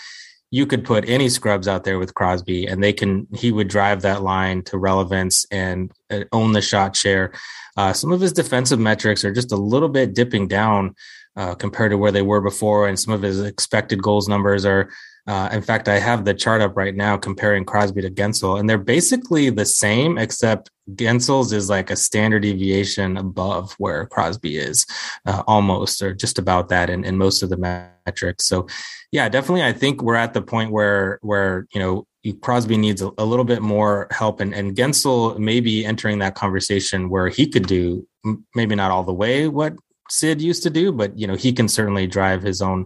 you 0.52 0.66
could 0.66 0.86
put 0.86 1.10
any 1.10 1.28
scrubs 1.28 1.68
out 1.68 1.84
there 1.84 2.00
with 2.00 2.14
Crosby 2.14 2.66
and 2.68 2.84
they 2.84 2.94
can, 2.94 3.28
he 3.34 3.52
would 3.52 3.68
drive 3.68 4.02
that 4.02 4.22
line 4.22 4.62
to 4.64 4.78
relevance 4.78 5.46
and 5.52 5.92
uh, 6.12 6.22
own 6.32 6.54
the 6.54 6.62
shot 6.62 6.96
share. 6.96 7.34
Uh, 7.78 7.92
some 7.92 8.12
of 8.12 8.22
his 8.22 8.32
defensive 8.32 8.80
metrics 8.80 9.26
are 9.26 9.34
just 9.34 9.52
a 9.52 9.58
little 9.58 9.90
bit 9.90 10.14
dipping 10.14 10.48
down 10.48 10.96
uh, 11.36 11.56
compared 11.56 11.92
to 11.92 11.98
where 11.98 12.12
they 12.12 12.22
were 12.22 12.40
before, 12.40 12.88
and 12.88 12.98
some 12.98 13.14
of 13.14 13.22
his 13.22 13.42
expected 13.42 14.02
goals 14.02 14.30
numbers 14.30 14.66
are. 14.66 14.90
Uh, 15.28 15.50
in 15.52 15.62
fact, 15.62 15.88
I 15.88 15.98
have 15.98 16.24
the 16.24 16.36
chart 16.36 16.62
up 16.62 16.78
right 16.78 16.96
now 16.96 17.18
comparing 17.18 17.66
Crosby 17.66 18.02
to 18.02 18.12
Guentzel, 18.12 18.60
and 18.60 18.70
they're 18.70 18.78
basically 18.78 19.50
the 19.50 19.66
same, 19.66 20.20
except 20.20 20.70
Guentzel's 20.92 21.52
is 21.52 21.68
like 21.68 21.90
a 21.90 21.96
standard 21.96 22.44
deviation 22.44 23.18
above 23.18 23.74
where 23.80 24.06
Crosby 24.06 24.58
is, 24.58 24.86
uh, 25.26 25.42
almost 25.48 26.04
or 26.04 26.14
just 26.14 26.38
about 26.38 26.70
that 26.70 26.92
in, 26.92 27.04
in 27.04 27.18
most 27.18 27.42
of 27.42 27.50
the 27.50 27.58
metrics. 27.58 28.46
So, 28.46 28.68
yeah, 29.12 29.28
definitely, 29.28 29.64
I 29.64 29.74
think 29.74 30.04
we're 30.04 30.16
at 30.16 30.34
the 30.34 30.44
point 30.44 30.72
where 30.72 31.18
where 31.24 31.66
you 31.74 31.80
know 31.80 32.06
Crosby 32.42 32.78
needs 32.78 33.02
a, 33.02 33.10
a, 33.18 33.26
little 33.26 33.46
bit 33.46 33.64
more 33.64 34.08
help, 34.12 34.42
and, 34.42 34.54
and 34.54 34.76
Guentzel 34.76 35.40
may 35.40 35.60
be 35.60 35.86
entering 35.86 36.20
that 36.20 36.36
conversation 36.36 37.10
where 37.10 37.30
he 37.30 37.48
could 37.48 37.66
do 37.66 38.08
maybe 38.54 38.76
not 38.76 38.92
all 38.92 39.04
the 39.04 39.14
way 39.14 39.48
what 39.48 39.74
Sid 40.10 40.40
used 40.40 40.62
to 40.64 40.70
do, 40.70 40.92
but 40.92 41.18
you 41.18 41.26
know 41.26 41.36
he 41.36 41.52
can 41.52 41.68
certainly 41.68 42.06
drive 42.06 42.44
his 42.44 42.62
own 42.62 42.86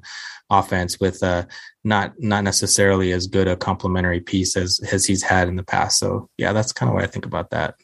offense 0.49 0.99
with 0.99 1.21
uh, 1.23 1.45
not 1.83 2.13
not 2.19 2.43
necessarily 2.43 3.11
as 3.11 3.27
good 3.27 3.47
a 3.47 3.55
complementary 3.55 4.19
piece 4.19 4.57
as 4.57 4.79
as 4.91 5.05
he's 5.05 5.23
had 5.23 5.47
in 5.47 5.55
the 5.55 5.63
past. 5.63 5.99
So 5.99 6.29
yeah, 6.37 6.53
that's 6.53 6.73
kind 6.73 6.89
of 6.89 6.95
what 6.95 7.03
I 7.03 7.07
think 7.07 7.25
about 7.25 7.51
that. 7.51 7.75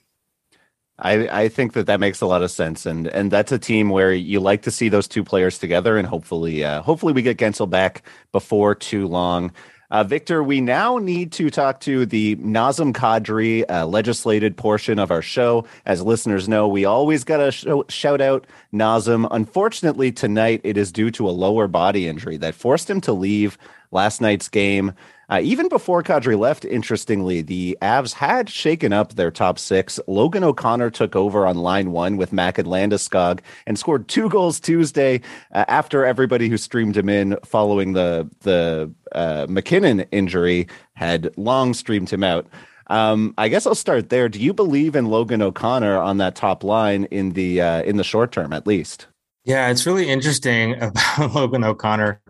I, 0.98 1.44
I 1.44 1.50
think 1.50 1.74
that 1.74 1.88
that 1.88 2.00
makes 2.00 2.22
a 2.22 2.26
lot 2.26 2.42
of 2.42 2.52
sense, 2.52 2.86
and 2.86 3.08
and 3.08 3.30
that's 3.30 3.52
a 3.52 3.60
team 3.60 3.90
where 3.90 4.14
you 4.14 4.40
like 4.40 4.62
to 4.62 4.72
see 4.72 4.88
those 4.88 5.10
two 5.10 5.26
players 5.26 5.60
together, 5.60 5.98
and 5.98 6.08
hopefully, 6.08 6.64
uh, 6.64 6.82
hopefully 6.82 7.12
we 7.12 7.22
get 7.22 7.38
Guentzel 7.38 7.70
back 7.70 8.04
before 8.32 8.76
too 8.76 9.08
long. 9.08 9.52
Uh, 9.96 10.04
Victor, 10.04 10.44
we 10.44 10.60
now 10.60 10.98
need 10.98 11.32
to 11.32 11.50
talk 11.50 11.80
to 11.80 12.06
the 12.06 12.36
Nazem 12.36 12.92
Kadri 12.92 13.64
uh, 13.70 13.86
legislated 13.86 14.58
portion 14.58 15.00
of 15.00 15.10
our 15.10 15.22
show. 15.22 15.64
As 15.86 16.02
listeners 16.02 16.50
know, 16.50 16.68
we 16.68 16.84
always 16.84 17.24
got 17.24 17.38
to 17.38 17.50
sh- 17.50 17.94
shout 17.94 18.20
out 18.20 18.46
Nazem. 18.74 19.26
Unfortunately, 19.32 20.12
tonight 20.12 20.60
it 20.66 20.76
is 20.76 20.92
due 20.92 21.12
to 21.12 21.30
a 21.30 21.32
lower 21.32 21.70
body 21.70 22.10
injury 22.10 22.36
that 22.36 22.56
forced 22.56 22.90
him 22.90 23.00
to 23.00 23.14
leave 23.14 23.58
last 23.92 24.22
night's 24.22 24.50
game. 24.50 24.94
Uh, 25.30 25.40
even 25.42 25.68
before 25.70 26.04
Kadri 26.04 26.38
left, 26.38 26.66
interestingly, 26.66 27.42
the 27.42 27.78
Avs 27.82 28.14
had 28.14 28.50
shaken 28.50 28.94
up 28.94 29.14
their 29.14 29.32
top 29.32 29.58
six. 29.58 30.00
Logan 30.08 30.44
O'Connor 30.44 30.92
took 30.92 31.16
over 31.16 31.48
on 31.48 31.58
line 31.58 31.92
one 31.92 32.18
with 32.18 32.32
Mac 32.32 32.58
and 32.58 32.68
Landeskog 32.68 33.40
and 33.66 33.80
scored 33.80 34.08
two 34.08 34.30
goals 34.30 34.60
Tuesday 34.60 35.22
uh, 35.52 35.66
after 35.68 36.06
everybody 36.06 36.48
who 36.48 36.58
streamed 36.58 36.96
him 36.96 37.10
in 37.10 37.38
following 37.44 37.94
the 37.94 38.30
the 38.42 38.92
uh, 39.14 39.48
MacKinnon 39.50 40.02
injury 40.12 40.68
had 40.94 41.36
long 41.38 41.74
streamed 41.74 42.10
him 42.10 42.24
out. 42.24 42.46
Um, 42.88 43.34
I 43.38 43.48
guess 43.48 43.66
I'll 43.66 43.74
start 43.74 44.10
there. 44.10 44.30
Do 44.30 44.40
you 44.40 44.54
believe 44.54 44.96
in 44.96 45.08
Logan 45.08 45.42
O'Connor 45.42 45.98
on 45.98 46.18
that 46.18 46.36
top 46.36 46.64
line 46.64 47.06
in 47.06 47.32
the 47.32 47.62
uh, 47.62 47.82
in 47.82 47.98
the 47.98 48.04
short 48.04 48.32
term, 48.32 48.54
at 48.54 48.68
least? 48.68 49.08
Yeah, 49.44 49.70
it's 49.70 49.86
really 49.86 50.10
interesting 50.10 50.74
about 50.82 51.34
Logan 51.34 51.64
O'Connor 51.64 52.22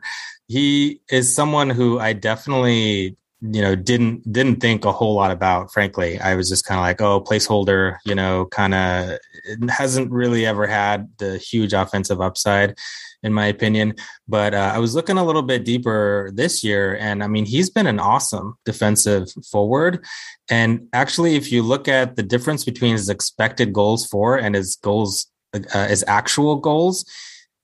he 0.47 1.01
is 1.09 1.33
someone 1.33 1.69
who 1.69 1.99
I 1.99 2.13
definitely 2.13 3.17
you 3.41 3.61
know 3.61 3.75
didn't 3.75 4.31
didn't 4.31 4.59
think 4.59 4.85
a 4.85 4.91
whole 4.91 5.13
lot 5.13 5.31
about 5.31 5.71
frankly. 5.71 6.19
I 6.19 6.35
was 6.35 6.49
just 6.49 6.65
kind 6.65 6.79
of 6.79 6.83
like 6.83 7.01
oh 7.01 7.21
placeholder 7.21 7.97
you 8.05 8.15
know 8.15 8.45
kind 8.47 8.73
of 8.73 9.19
hasn't 9.69 10.11
really 10.11 10.45
ever 10.45 10.67
had 10.67 11.09
the 11.17 11.37
huge 11.37 11.73
offensive 11.73 12.21
upside 12.21 12.77
in 13.23 13.33
my 13.33 13.47
opinion. 13.47 13.95
But 14.27 14.53
uh, 14.53 14.71
i 14.73 14.79
was 14.79 14.95
looking 14.95 15.17
a 15.17 15.25
little 15.25 15.41
bit 15.41 15.65
deeper 15.65 16.31
this 16.33 16.63
year 16.63 16.97
and 16.97 17.23
i 17.23 17.27
mean 17.27 17.45
he's 17.45 17.69
been 17.69 17.87
an 17.87 17.99
awesome 17.99 18.57
defensive 18.65 19.27
forward. 19.51 20.03
And 20.49 20.87
actually 20.93 21.35
if 21.35 21.51
you 21.51 21.61
look 21.61 21.87
at 21.87 22.15
the 22.15 22.23
difference 22.23 22.63
between 22.63 22.93
his 22.93 23.09
expected 23.09 23.73
goals 23.73 24.05
for 24.05 24.37
and 24.37 24.55
his 24.55 24.75
goals 24.75 25.27
uh, 25.53 25.87
his 25.87 26.03
actual 26.07 26.55
goals 26.57 27.05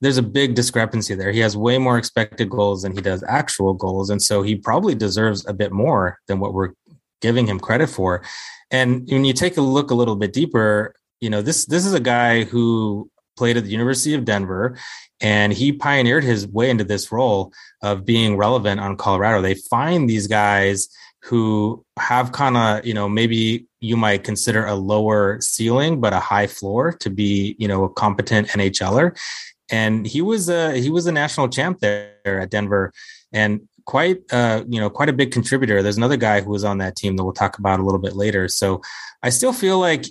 there's 0.01 0.17
a 0.17 0.23
big 0.23 0.55
discrepancy 0.55 1.13
there. 1.13 1.31
He 1.31 1.39
has 1.39 1.55
way 1.55 1.77
more 1.77 1.97
expected 1.97 2.49
goals 2.49 2.81
than 2.81 2.93
he 2.93 3.01
does 3.01 3.23
actual 3.27 3.73
goals. 3.73 4.09
And 4.09 4.21
so 4.21 4.41
he 4.41 4.55
probably 4.55 4.95
deserves 4.95 5.45
a 5.47 5.53
bit 5.53 5.71
more 5.71 6.17
than 6.27 6.39
what 6.39 6.53
we're 6.53 6.73
giving 7.21 7.47
him 7.47 7.59
credit 7.59 7.87
for. 7.87 8.23
And 8.71 9.07
when 9.09 9.25
you 9.25 9.33
take 9.33 9.57
a 9.57 9.61
look 9.61 9.91
a 9.91 9.95
little 9.95 10.15
bit 10.15 10.33
deeper, 10.33 10.95
you 11.19 11.29
know, 11.29 11.41
this 11.41 11.65
this 11.65 11.85
is 11.85 11.93
a 11.93 11.99
guy 11.99 12.43
who 12.43 13.09
played 13.37 13.57
at 13.57 13.63
the 13.63 13.71
University 13.71 14.13
of 14.15 14.25
Denver 14.25 14.77
and 15.21 15.53
he 15.53 15.71
pioneered 15.71 16.23
his 16.23 16.47
way 16.47 16.69
into 16.69 16.83
this 16.83 17.11
role 17.11 17.53
of 17.83 18.05
being 18.05 18.37
relevant 18.37 18.79
on 18.79 18.97
Colorado. 18.97 19.41
They 19.41 19.53
find 19.53 20.09
these 20.09 20.27
guys 20.27 20.89
who 21.23 21.85
have 21.99 22.31
kind 22.31 22.57
of, 22.57 22.85
you 22.85 22.95
know, 22.95 23.07
maybe 23.07 23.67
you 23.79 23.95
might 23.95 24.23
consider 24.23 24.65
a 24.65 24.73
lower 24.73 25.39
ceiling 25.41 26.01
but 26.01 26.13
a 26.13 26.19
high 26.19 26.47
floor 26.47 26.91
to 26.93 27.09
be, 27.11 27.55
you 27.59 27.67
know, 27.67 27.83
a 27.83 27.89
competent 27.93 28.47
NHLer 28.49 29.15
and 29.71 30.05
he 30.05 30.21
was 30.21 30.49
a 30.49 30.77
he 30.77 30.89
was 30.89 31.07
a 31.07 31.11
national 31.11 31.49
champ 31.49 31.79
there 31.79 32.13
at 32.25 32.49
Denver, 32.49 32.91
and 33.31 33.61
quite 33.85 34.19
uh 34.31 34.63
you 34.67 34.79
know 34.79 34.89
quite 34.89 35.09
a 35.09 35.13
big 35.13 35.31
contributor. 35.31 35.81
There's 35.81 35.97
another 35.97 36.17
guy 36.17 36.41
who 36.41 36.51
was 36.51 36.63
on 36.63 36.77
that 36.79 36.95
team 36.95 37.15
that 37.15 37.23
we'll 37.23 37.33
talk 37.33 37.57
about 37.57 37.79
a 37.79 37.83
little 37.83 37.99
bit 37.99 38.15
later. 38.15 38.47
So 38.47 38.81
I 39.23 39.29
still 39.29 39.53
feel 39.53 39.79
like 39.79 40.05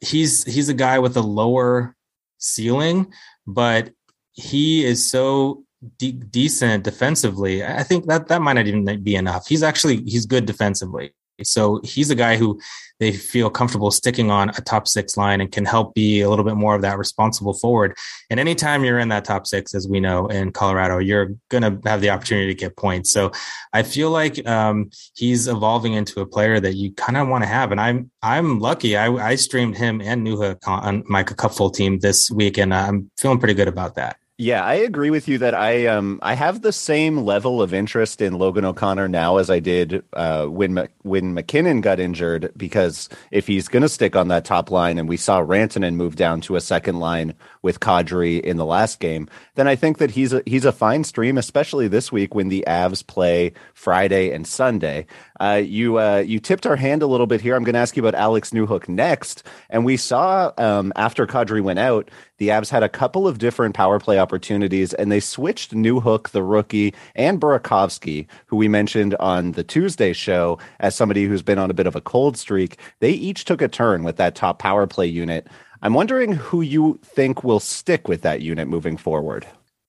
he's 0.00 0.44
he's 0.44 0.68
a 0.68 0.74
guy 0.74 0.98
with 0.98 1.16
a 1.16 1.22
lower 1.22 1.96
ceiling, 2.38 3.12
but 3.46 3.90
he 4.32 4.84
is 4.84 5.08
so 5.08 5.64
de- 5.98 6.12
decent 6.12 6.84
defensively. 6.84 7.64
I 7.64 7.82
think 7.82 8.06
that 8.06 8.28
that 8.28 8.42
might 8.42 8.54
not 8.54 8.66
even 8.66 9.02
be 9.02 9.16
enough. 9.16 9.48
He's 9.48 9.62
actually 9.62 10.02
he's 10.02 10.26
good 10.26 10.46
defensively. 10.46 11.12
So 11.42 11.80
he's 11.84 12.10
a 12.10 12.14
guy 12.14 12.36
who 12.36 12.58
they 12.98 13.12
feel 13.12 13.50
comfortable 13.50 13.90
sticking 13.90 14.30
on 14.30 14.48
a 14.50 14.60
top 14.62 14.88
six 14.88 15.16
line 15.16 15.40
and 15.40 15.52
can 15.52 15.64
help 15.64 15.94
be 15.94 16.22
a 16.22 16.30
little 16.30 16.44
bit 16.44 16.56
more 16.56 16.74
of 16.74 16.82
that 16.82 16.98
responsible 16.98 17.52
forward. 17.52 17.94
And 18.30 18.40
anytime 18.40 18.84
you're 18.84 18.98
in 18.98 19.08
that 19.10 19.24
top 19.24 19.46
six, 19.46 19.74
as 19.74 19.86
we 19.86 20.00
know 20.00 20.26
in 20.28 20.50
Colorado, 20.52 20.98
you're 20.98 21.34
going 21.50 21.62
to 21.62 21.88
have 21.88 22.00
the 22.00 22.10
opportunity 22.10 22.48
to 22.48 22.58
get 22.58 22.76
points. 22.76 23.10
So 23.10 23.32
I 23.72 23.82
feel 23.82 24.10
like 24.10 24.46
um, 24.48 24.90
he's 25.14 25.46
evolving 25.46 25.92
into 25.92 26.20
a 26.20 26.26
player 26.26 26.58
that 26.60 26.74
you 26.74 26.92
kind 26.92 27.18
of 27.18 27.28
want 27.28 27.44
to 27.44 27.48
have. 27.48 27.70
And 27.70 27.80
I'm 27.80 28.10
I'm 28.22 28.58
lucky. 28.58 28.96
I, 28.96 29.12
I 29.12 29.34
streamed 29.36 29.76
him 29.76 30.00
and 30.00 30.26
Newhook 30.26 30.66
on 30.66 31.04
my 31.06 31.22
Cupful 31.22 31.72
team 31.72 31.98
this 31.98 32.30
week, 32.30 32.56
and 32.56 32.72
I'm 32.72 33.10
feeling 33.18 33.38
pretty 33.38 33.54
good 33.54 33.68
about 33.68 33.96
that. 33.96 34.16
Yeah, 34.38 34.62
I 34.62 34.74
agree 34.74 35.08
with 35.08 35.28
you 35.28 35.38
that 35.38 35.54
I 35.54 35.86
um 35.86 36.20
I 36.22 36.34
have 36.34 36.60
the 36.60 36.72
same 36.72 37.24
level 37.24 37.62
of 37.62 37.72
interest 37.72 38.20
in 38.20 38.34
Logan 38.34 38.66
O'Connor 38.66 39.08
now 39.08 39.38
as 39.38 39.48
I 39.48 39.60
did 39.60 40.04
uh, 40.12 40.44
when 40.44 40.86
when 41.04 41.32
MacKinnon 41.32 41.80
got 41.80 41.98
injured 41.98 42.52
because 42.54 43.08
if 43.30 43.46
he's 43.46 43.66
going 43.66 43.82
to 43.82 43.88
stick 43.88 44.14
on 44.14 44.28
that 44.28 44.44
top 44.44 44.70
line 44.70 44.98
and 44.98 45.08
we 45.08 45.16
saw 45.16 45.40
Rantanen 45.40 45.94
move 45.94 46.16
down 46.16 46.42
to 46.42 46.56
a 46.56 46.60
second 46.60 47.00
line 47.00 47.32
with 47.66 47.80
Kadri 47.80 48.40
in 48.40 48.58
the 48.58 48.64
last 48.64 49.00
game, 49.00 49.28
then 49.56 49.66
I 49.66 49.74
think 49.74 49.98
that 49.98 50.12
he's 50.12 50.32
a, 50.32 50.40
he's 50.46 50.64
a 50.64 50.70
fine 50.70 51.02
stream, 51.02 51.36
especially 51.36 51.88
this 51.88 52.12
week 52.12 52.32
when 52.32 52.48
the 52.48 52.64
Avs 52.68 53.04
play 53.04 53.52
Friday 53.74 54.30
and 54.30 54.46
Sunday. 54.46 55.06
Uh, 55.40 55.60
you 55.62 55.98
uh, 55.98 56.22
you 56.24 56.38
tipped 56.38 56.64
our 56.64 56.76
hand 56.76 57.02
a 57.02 57.08
little 57.08 57.26
bit 57.26 57.40
here. 57.40 57.56
I'm 57.56 57.64
going 57.64 57.74
to 57.74 57.80
ask 57.80 57.96
you 57.96 58.06
about 58.06 58.18
Alex 58.18 58.52
Newhook 58.52 58.88
next, 58.88 59.42
and 59.68 59.84
we 59.84 59.96
saw 59.96 60.52
um, 60.56 60.92
after 60.94 61.26
Kadri 61.26 61.60
went 61.60 61.80
out, 61.80 62.08
the 62.38 62.48
Avs 62.48 62.70
had 62.70 62.82
a 62.82 62.88
couple 62.88 63.26
of 63.26 63.38
different 63.38 63.74
power 63.74 63.98
play 63.98 64.18
opportunities, 64.18 64.94
and 64.94 65.10
they 65.10 65.20
switched 65.20 65.72
Newhook, 65.72 66.30
the 66.30 66.42
rookie, 66.42 66.94
and 67.14 67.40
Burakovsky, 67.40 68.26
who 68.46 68.56
we 68.56 68.68
mentioned 68.68 69.16
on 69.16 69.52
the 69.52 69.64
Tuesday 69.64 70.12
show 70.12 70.58
as 70.78 70.94
somebody 70.94 71.24
who's 71.24 71.42
been 71.42 71.58
on 71.58 71.70
a 71.70 71.74
bit 71.74 71.86
of 71.86 71.96
a 71.96 72.00
cold 72.00 72.36
streak. 72.36 72.78
They 73.00 73.10
each 73.10 73.44
took 73.44 73.60
a 73.60 73.68
turn 73.68 74.04
with 74.04 74.16
that 74.16 74.36
top 74.36 74.58
power 74.58 74.86
play 74.86 75.06
unit. 75.06 75.48
I'm 75.86 75.94
wondering 75.94 76.32
who 76.32 76.62
you 76.62 76.98
think 77.04 77.44
will 77.44 77.60
stick 77.60 78.08
with 78.08 78.22
that 78.22 78.42
unit 78.42 78.66
moving 78.66 78.96
forward. 78.96 79.46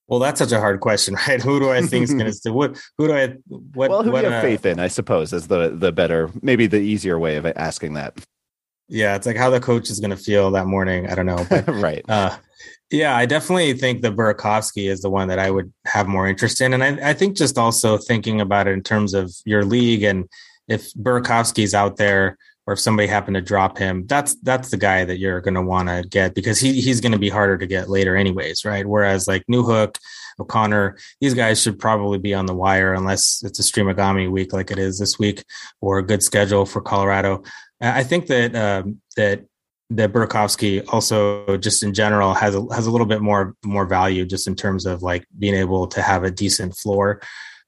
Well, 0.08 0.20
that's 0.20 0.38
such 0.38 0.52
a 0.52 0.60
hard 0.60 0.80
question, 0.80 1.16
right? 1.28 1.42
Who 1.42 1.60
do 1.60 1.72
I 1.72 1.82
think 1.82 2.04
is 2.04 2.14
going 2.14 2.26
to 2.28 2.34
stick? 2.34 2.54
What? 2.54 2.80
Who 3.00 3.08
do 3.08 3.14
I? 3.16 3.30
What? 3.48 3.90
Well, 3.90 4.04
who 4.04 4.12
what, 4.12 4.22
do 4.22 4.28
you 4.28 4.32
have 4.32 4.44
uh, 4.44 4.48
faith 4.48 4.68
in? 4.68 4.80
I 4.80 4.90
suppose 4.90 5.34
is 5.34 5.48
the 5.48 5.70
the 5.70 5.92
better, 5.92 6.30
maybe 6.44 6.68
the 6.68 6.78
easier 6.78 7.18
way 7.18 7.38
of 7.38 7.48
asking 7.48 7.94
that. 7.94 8.14
Yeah, 8.88 9.16
it's 9.16 9.26
like 9.26 9.38
how 9.38 9.50
the 9.50 9.60
coach 9.60 9.90
is 9.90 10.00
going 10.00 10.12
to 10.12 10.18
feel 10.18 10.52
that 10.52 10.68
morning. 10.68 11.08
I 11.08 11.16
don't 11.16 11.26
know. 11.26 11.44
But, 11.50 11.68
right. 11.68 12.06
Uh, 12.08 12.38
yeah, 12.92 13.18
I 13.18 13.26
definitely 13.26 13.74
think 13.74 14.04
that 14.04 14.16
Burakovsky 14.16 14.92
is 14.92 15.02
the 15.02 15.10
one 15.10 15.30
that 15.30 15.40
I 15.40 15.50
would 15.50 15.74
have 15.88 16.08
more 16.08 16.28
interest 16.28 16.62
in. 16.62 16.76
And 16.76 16.84
I, 16.84 17.10
I 17.10 17.14
think 17.14 17.36
just 17.36 17.58
also 17.58 17.98
thinking 17.98 18.40
about 18.40 18.68
it 18.68 18.74
in 18.74 18.84
terms 18.84 19.16
of 19.16 19.34
your 19.46 19.66
league 19.66 20.04
and 20.04 20.30
if 20.68 20.94
Burakovsky's 20.94 21.74
out 21.74 21.98
there 21.98 22.38
or 22.68 22.74
if 22.74 22.80
somebody 22.80 23.08
happened 23.08 23.36
to 23.36 23.42
drop 23.42 23.78
him, 23.78 24.06
that's 24.08 24.36
that's 24.42 24.70
the 24.70 24.78
guy 24.78 25.06
that 25.06 25.18
you're 25.18 25.40
going 25.40 25.54
to 25.54 25.62
want 25.62 25.88
to 25.88 26.06
get 26.10 26.36
because 26.36 26.60
he 26.60 26.82
he's 26.82 27.00
going 27.00 27.14
to 27.14 27.18
be 27.18 27.30
harder 27.30 27.58
to 27.58 27.66
get 27.66 27.90
later 27.90 28.16
anyways, 28.16 28.66
right? 28.66 28.86
Whereas 28.86 29.28
like 29.28 29.44
Newhook, 29.50 29.96
O'Connor, 30.40 30.98
these 31.22 31.34
guys 31.34 31.62
should 31.62 31.80
probably 31.80 32.20
be 32.20 32.34
on 32.34 32.46
the 32.46 32.54
wire 32.54 32.94
unless 32.94 33.42
it's 33.44 33.60
a 33.60 33.64
Streamagami 33.64 34.30
week 34.30 34.52
like 34.52 34.70
it 34.70 34.78
is 34.78 35.00
this 35.00 35.18
week 35.18 35.46
or 35.80 36.00
a 36.00 36.06
good 36.06 36.22
schedule 36.22 36.66
for 36.66 36.82
Colorado. 36.82 37.42
I 37.80 38.04
think 38.04 38.28
that 38.28 38.56
um, 38.56 39.02
that 39.16 39.46
that 39.90 40.12
Burakovsky 40.12 40.84
also 40.92 41.56
just 41.58 41.82
in 41.82 41.94
general 41.94 42.34
has 42.34 42.54
a, 42.54 42.66
has 42.74 42.86
a 42.86 42.92
little 42.92 43.08
bit 43.08 43.22
more 43.22 43.56
more 43.64 43.86
value 43.86 44.26
just 44.26 44.48
in 44.48 44.56
terms 44.56 44.86
of 44.86 45.02
like 45.02 45.26
being 45.40 45.56
able 45.56 45.88
to 45.88 46.02
have 46.02 46.24
a 46.24 46.32
decent 46.32 46.76
floor 46.76 47.22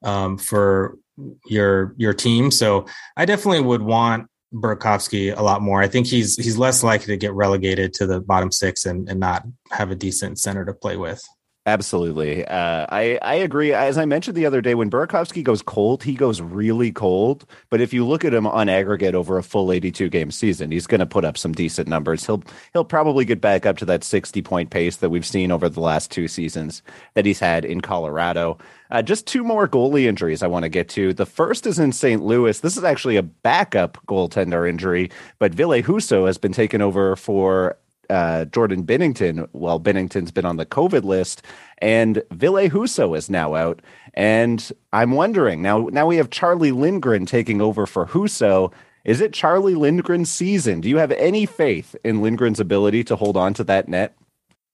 um, 0.03 0.37
for 0.37 0.97
your 1.45 1.93
your 1.97 2.13
team. 2.13 2.51
So 2.51 2.85
I 3.15 3.25
definitely 3.25 3.61
would 3.61 3.81
want 3.81 4.28
Burakovsky 4.53 5.35
a 5.37 5.41
lot 5.41 5.61
more. 5.61 5.81
I 5.81 5.87
think 5.87 6.07
he's 6.07 6.35
he's 6.35 6.57
less 6.57 6.83
likely 6.83 7.07
to 7.07 7.17
get 7.17 7.33
relegated 7.33 7.93
to 7.93 8.07
the 8.07 8.19
bottom 8.19 8.51
six 8.51 8.85
and, 8.85 9.07
and 9.09 9.19
not 9.19 9.45
have 9.71 9.91
a 9.91 9.95
decent 9.95 10.39
center 10.39 10.65
to 10.65 10.73
play 10.73 10.97
with. 10.97 11.21
Absolutely. 11.69 12.43
Uh, 12.47 12.87
I, 12.89 13.19
I 13.21 13.35
agree. 13.35 13.73
As 13.73 13.99
I 13.99 14.05
mentioned 14.05 14.35
the 14.35 14.47
other 14.47 14.59
day, 14.59 14.73
when 14.73 14.89
Burakovsky 14.89 15.43
goes 15.43 15.61
cold, 15.61 16.03
he 16.03 16.15
goes 16.15 16.41
really 16.41 16.91
cold. 16.91 17.45
But 17.69 17.79
if 17.79 17.93
you 17.93 18.07
look 18.07 18.25
at 18.25 18.33
him 18.33 18.47
on 18.47 18.69
aggregate 18.69 19.13
over 19.13 19.37
a 19.37 19.43
full 19.43 19.71
82 19.71 20.09
game 20.09 20.31
season, 20.31 20.71
he's 20.71 20.87
going 20.87 20.99
to 20.99 21.05
put 21.05 21.25
up 21.25 21.37
some 21.37 21.51
decent 21.51 21.87
numbers. 21.87 22.25
He'll 22.25 22.41
he'll 22.73 22.83
probably 22.83 23.23
get 23.23 23.39
back 23.39 23.67
up 23.67 23.77
to 23.77 23.85
that 23.85 24.03
60 24.03 24.41
point 24.41 24.71
pace 24.71 24.97
that 24.97 25.11
we've 25.11 25.27
seen 25.27 25.51
over 25.51 25.69
the 25.69 25.79
last 25.79 26.09
two 26.09 26.27
seasons 26.27 26.81
that 27.13 27.27
he's 27.27 27.39
had 27.39 27.65
in 27.65 27.81
Colorado. 27.81 28.57
Uh, 28.89 29.03
just 29.03 29.27
two 29.27 29.43
more 29.43 29.67
goalie 29.67 30.05
injuries 30.05 30.41
I 30.41 30.47
want 30.47 30.63
to 30.63 30.69
get 30.69 30.89
to. 30.89 31.13
The 31.13 31.27
first 31.27 31.67
is 31.67 31.77
in 31.77 31.91
St. 31.91 32.23
Louis. 32.23 32.59
This 32.59 32.77
is 32.77 32.83
actually 32.83 33.17
a 33.17 33.21
backup 33.21 34.03
goaltender 34.07 34.67
injury, 34.67 35.11
but 35.37 35.53
Ville 35.53 35.83
Husso 35.83 36.25
has 36.25 36.39
been 36.39 36.51
taken 36.51 36.81
over 36.81 37.15
for 37.15 37.77
uh, 38.09 38.45
Jordan 38.45 38.83
Binnington 38.83 39.47
while 39.51 39.79
Binnington's 39.79 40.31
been 40.31 40.45
on 40.45 40.57
the 40.57 40.65
COVID 40.65 41.03
list, 41.03 41.43
and 41.79 42.23
Ville 42.31 42.69
Husso 42.69 43.17
is 43.17 43.29
now 43.29 43.55
out. 43.55 43.81
And 44.13 44.71
I'm 44.93 45.11
wondering 45.11 45.61
now. 45.61 45.87
Now 45.91 46.07
we 46.07 46.17
have 46.17 46.29
Charlie 46.29 46.71
Lindgren 46.71 47.25
taking 47.25 47.61
over 47.61 47.85
for 47.85 48.07
Husso. 48.07 48.73
Is 49.05 49.21
it 49.21 49.33
Charlie 49.33 49.75
Lindgren's 49.75 50.29
season? 50.29 50.81
Do 50.81 50.89
you 50.89 50.97
have 50.97 51.11
any 51.13 51.45
faith 51.45 51.95
in 52.03 52.21
Lindgren's 52.21 52.59
ability 52.59 53.03
to 53.05 53.15
hold 53.15 53.37
on 53.37 53.53
to 53.55 53.63
that 53.65 53.87
net? 53.87 54.15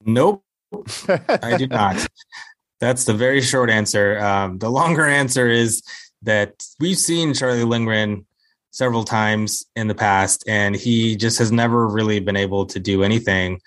Nope, 0.04 0.44
I 1.10 1.58
do 1.58 1.68
not. 1.72 2.08
That's 2.80 3.06
the 3.06 3.14
very 3.14 3.42
short 3.42 3.70
answer. 3.70 4.20
Um, 4.20 4.60
the 4.60 4.70
longer 4.70 5.06
answer 5.06 5.48
is 5.48 5.82
that 6.24 6.66
we've 6.80 6.98
seen 6.98 7.34
Charlie 7.34 7.64
Lindgren 7.64 8.26
several 8.76 9.04
times 9.04 9.66
in 9.76 9.88
the 9.88 9.96
past, 9.96 10.44
and 10.48 10.76
he 10.76 11.16
just 11.16 11.40
has 11.40 11.52
never 11.52 11.88
really 11.88 12.20
been 12.20 12.36
able 12.36 12.66
to 12.66 12.80
do 12.80 13.04
anything 13.04 13.62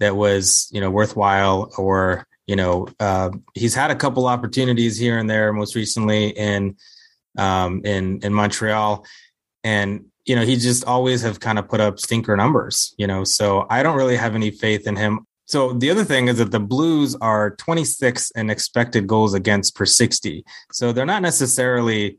that 0.00 0.16
was, 0.16 0.68
you 0.70 0.80
know, 0.80 0.90
worthwhile 0.90 1.70
or 1.78 2.26
you 2.50 2.56
know, 2.56 2.88
uh, 2.98 3.30
he's 3.54 3.76
had 3.76 3.92
a 3.92 3.94
couple 3.94 4.26
opportunities 4.26 4.98
here 4.98 5.18
and 5.18 5.30
there. 5.30 5.52
Most 5.52 5.76
recently 5.76 6.30
in 6.30 6.74
um, 7.38 7.80
in 7.84 8.18
in 8.24 8.34
Montreal, 8.34 9.06
and 9.62 10.06
you 10.24 10.34
know, 10.34 10.42
he 10.42 10.56
just 10.56 10.84
always 10.84 11.22
have 11.22 11.38
kind 11.38 11.60
of 11.60 11.68
put 11.68 11.80
up 11.80 12.00
stinker 12.00 12.36
numbers. 12.36 12.92
You 12.98 13.06
know, 13.06 13.22
so 13.22 13.68
I 13.70 13.84
don't 13.84 13.96
really 13.96 14.16
have 14.16 14.34
any 14.34 14.50
faith 14.50 14.88
in 14.88 14.96
him. 14.96 15.28
So 15.44 15.74
the 15.74 15.90
other 15.90 16.04
thing 16.04 16.26
is 16.26 16.38
that 16.38 16.50
the 16.50 16.58
Blues 16.58 17.14
are 17.20 17.50
26 17.54 18.32
in 18.32 18.50
expected 18.50 19.06
goals 19.06 19.32
against 19.32 19.76
per 19.76 19.86
60. 19.86 20.44
So 20.72 20.90
they're 20.90 21.06
not 21.06 21.22
necessarily 21.22 22.18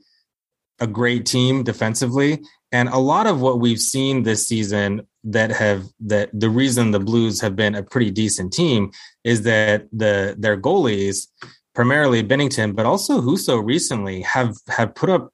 a 0.82 0.88
great 0.88 1.26
team 1.26 1.64
defensively. 1.64 2.42
And 2.74 2.90
a 2.90 2.98
lot 2.98 3.28
of 3.28 3.40
what 3.40 3.60
we've 3.60 3.80
seen 3.80 4.24
this 4.24 4.48
season 4.48 5.08
that 5.24 5.52
have 5.52 5.86
that 6.00 6.30
the 6.34 6.50
reason 6.50 6.92
the 6.92 7.00
Blues 7.00 7.40
have 7.42 7.56
been 7.56 7.76
a 7.76 7.84
pretty 7.84 8.10
decent 8.12 8.52
team 8.52 8.92
is 9.24 9.44
that 9.44 9.88
the 9.94 10.36
their 10.38 10.60
goalies, 10.60 11.28
primarily 11.76 12.24
Binnington, 12.24 12.76
but 12.76 12.86
also 12.86 13.22
Husso 13.22 13.64
recently 13.64 14.22
have 14.22 14.56
have 14.68 14.96
put 14.96 15.10
up 15.10 15.32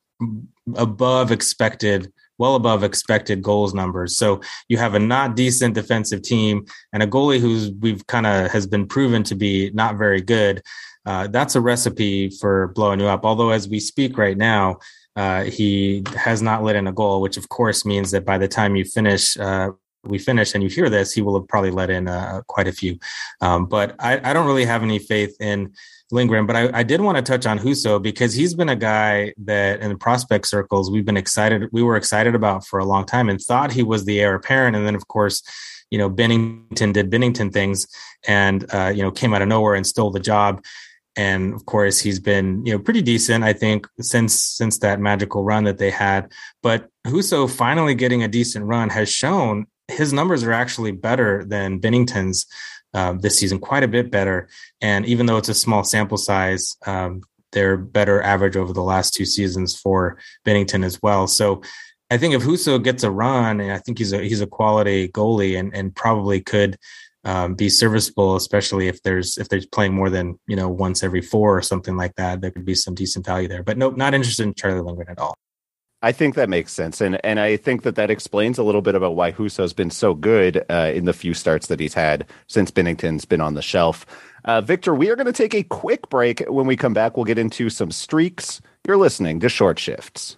above 0.75 1.31
expected 1.31 2.11
well 2.39 2.55
above 2.55 2.83
expected 2.83 3.41
goals 3.41 3.73
numbers. 3.73 4.17
So 4.17 4.41
you 4.67 4.77
have 4.77 4.93
a 4.93 4.99
not 4.99 5.35
decent 5.35 5.73
defensive 5.73 6.21
team 6.21 6.65
and 6.93 7.01
a 7.01 7.07
goalie 7.07 7.39
who's 7.39 7.71
we've 7.71 8.05
kind 8.07 8.27
of 8.27 8.51
has 8.51 8.67
been 8.67 8.87
proven 8.87 9.23
to 9.23 9.35
be 9.35 9.71
not 9.73 9.97
very 9.97 10.21
good. 10.21 10.61
Uh, 11.05 11.27
that's 11.27 11.55
a 11.55 11.61
recipe 11.61 12.29
for 12.29 12.67
blowing 12.69 12.99
you 12.99 13.07
up. 13.07 13.25
Although 13.25 13.51
as 13.51 13.69
we 13.69 13.79
speak 13.79 14.17
right 14.17 14.37
now, 14.37 14.77
uh, 15.17 15.43
he 15.45 16.03
has 16.15 16.43
not 16.43 16.63
let 16.63 16.75
in 16.75 16.85
a 16.85 16.93
goal, 16.93 17.21
which 17.21 17.37
of 17.37 17.49
course 17.49 17.85
means 17.85 18.11
that 18.11 18.23
by 18.23 18.37
the 18.37 18.47
time 18.47 18.75
you 18.75 18.85
finish, 18.85 19.35
uh, 19.37 19.71
we 20.03 20.19
finish 20.19 20.53
and 20.53 20.63
you 20.63 20.69
hear 20.69 20.91
this, 20.91 21.11
he 21.11 21.23
will 21.23 21.39
have 21.39 21.47
probably 21.47 21.71
let 21.71 21.89
in 21.89 22.07
uh, 22.07 22.41
quite 22.47 22.67
a 22.67 22.71
few. 22.71 22.99
Um, 23.41 23.65
but 23.65 23.95
I, 23.99 24.29
I, 24.29 24.31
don't 24.31 24.45
really 24.45 24.63
have 24.65 24.83
any 24.83 24.99
faith 24.99 25.35
in 25.41 25.73
Lindgren. 26.11 26.45
But 26.45 26.55
I, 26.55 26.69
I 26.79 26.83
did 26.83 27.01
want 27.01 27.17
to 27.17 27.23
touch 27.23 27.47
on 27.47 27.57
Husso 27.57 28.01
because 28.01 28.35
he's 28.35 28.53
been 28.53 28.69
a 28.69 28.75
guy 28.75 29.33
that 29.39 29.81
in 29.81 29.89
the 29.89 29.97
prospect 29.97 30.47
circles 30.47 30.91
we've 30.91 31.03
been 31.03 31.17
excited, 31.17 31.67
we 31.71 31.81
were 31.81 31.97
excited 31.97 32.35
about 32.35 32.65
for 32.65 32.77
a 32.77 32.85
long 32.85 33.03
time 33.03 33.27
and 33.27 33.41
thought 33.41 33.71
he 33.71 33.81
was 33.81 34.05
the 34.05 34.21
heir 34.21 34.35
apparent. 34.35 34.75
And 34.75 34.85
then 34.85 34.95
of 34.95 35.07
course, 35.07 35.41
you 35.89 35.97
know, 35.97 36.11
Binnington 36.11 36.93
did 36.93 37.09
Binnington 37.09 37.51
things 37.51 37.87
and, 38.27 38.65
uh, 38.71 38.91
you 38.93 39.01
know, 39.01 39.11
came 39.11 39.33
out 39.33 39.41
of 39.41 39.47
nowhere 39.47 39.73
and 39.73 39.87
stole 39.87 40.11
the 40.11 40.19
job 40.19 40.63
and 41.17 41.53
of 41.53 41.65
course 41.65 41.99
he's 41.99 42.19
been 42.19 42.65
you 42.65 42.71
know 42.71 42.79
pretty 42.79 43.01
decent 43.01 43.43
i 43.43 43.51
think 43.51 43.87
since 43.99 44.33
since 44.33 44.79
that 44.79 44.99
magical 44.99 45.43
run 45.43 45.63
that 45.65 45.77
they 45.77 45.91
had 45.91 46.31
but 46.63 46.89
Husso 47.05 47.49
finally 47.49 47.95
getting 47.95 48.23
a 48.23 48.27
decent 48.27 48.65
run 48.65 48.89
has 48.89 49.09
shown 49.09 49.65
his 49.87 50.13
numbers 50.13 50.43
are 50.43 50.53
actually 50.53 50.91
better 50.91 51.45
than 51.45 51.79
Binnington's 51.79 52.45
uh, 52.93 53.13
this 53.13 53.37
season, 53.37 53.59
quite 53.59 53.83
a 53.83 53.87
bit 53.87 54.11
better. 54.11 54.49
And 54.81 55.05
even 55.05 55.25
though 55.25 55.37
it's 55.37 55.49
a 55.49 55.53
small 55.53 55.83
sample 55.83 56.17
size, 56.17 56.77
um, 56.85 57.21
they're 57.51 57.77
better 57.77 58.21
average 58.21 58.55
over 58.57 58.73
the 58.73 58.83
last 58.83 59.13
two 59.13 59.25
seasons 59.25 59.77
for 59.79 60.17
bennington 60.43 60.83
as 60.83 61.01
well. 61.01 61.27
So 61.27 61.61
I 62.09 62.17
think 62.17 62.33
if 62.33 62.43
Husso 62.43 62.81
gets 62.81 63.03
a 63.03 63.11
run, 63.11 63.59
and 63.59 63.71
I 63.71 63.77
think 63.79 63.97
he's 63.97 64.13
a 64.13 64.21
he's 64.23 64.41
a 64.41 64.47
quality 64.47 65.09
goalie 65.09 65.59
and 65.59 65.75
and 65.75 65.95
probably 65.95 66.41
could 66.41 66.77
um, 67.27 67.55
be 67.55 67.67
serviceable, 67.67 68.37
especially 68.37 68.87
if 68.87 69.03
there's 69.03 69.37
if 69.37 69.49
there's 69.49 69.65
playing 69.65 69.93
more 69.93 70.09
than 70.09 70.39
you 70.47 70.55
know 70.55 70.69
once 70.69 71.03
every 71.03 71.21
four 71.21 71.57
or 71.57 71.61
something 71.61 71.97
like 71.97 72.15
that. 72.15 72.39
There 72.39 72.51
could 72.51 72.65
be 72.65 72.73
some 72.73 72.95
decent 72.95 73.25
value 73.25 73.49
there. 73.49 73.63
But 73.63 73.77
nope, 73.77 73.97
not 73.97 74.13
interested 74.13 74.43
in 74.43 74.53
Charlie 74.53 74.79
Lindgren 74.79 75.09
at 75.09 75.19
all. 75.19 75.35
I 76.01 76.13
think 76.13 76.35
that 76.35 76.47
makes 76.47 76.71
sense, 76.71 77.01
and 77.01 77.23
and 77.25 77.39
I 77.39 77.57
think 77.57 77.83
that 77.83 77.95
that 77.95 78.09
explains 78.09 78.57
a 78.57 78.63
little 78.63 78.81
bit 78.81 78.95
about 78.95 79.15
why 79.15 79.33
Husso 79.33 79.57
has 79.57 79.73
been 79.73 79.89
so 79.89 80.13
good 80.13 80.63
uh, 80.69 80.91
in 80.95 81.03
the 81.03 81.11
few 81.13 81.33
starts 81.33 81.67
that 81.67 81.81
he's 81.81 81.93
had 81.93 82.25
since 82.47 82.71
Binnington's 82.71 83.25
been 83.25 83.41
on 83.41 83.55
the 83.55 83.61
shelf. 83.61 84.05
Uh, 84.45 84.61
Victor, 84.61 84.95
we 84.95 85.09
are 85.09 85.17
going 85.17 85.25
to 85.25 85.33
take 85.33 85.53
a 85.53 85.63
quick 85.63 86.09
break. 86.09 86.39
When 86.47 86.65
we 86.65 86.77
come 86.77 86.93
back, 86.93 87.17
we'll 87.17 87.25
get 87.25 87.37
into 87.37 87.69
some 87.69 87.91
streaks. 87.91 88.61
You're 88.87 88.95
listening 88.95 89.41
to 89.41 89.49
Short 89.49 89.79
Shifts. 89.79 90.37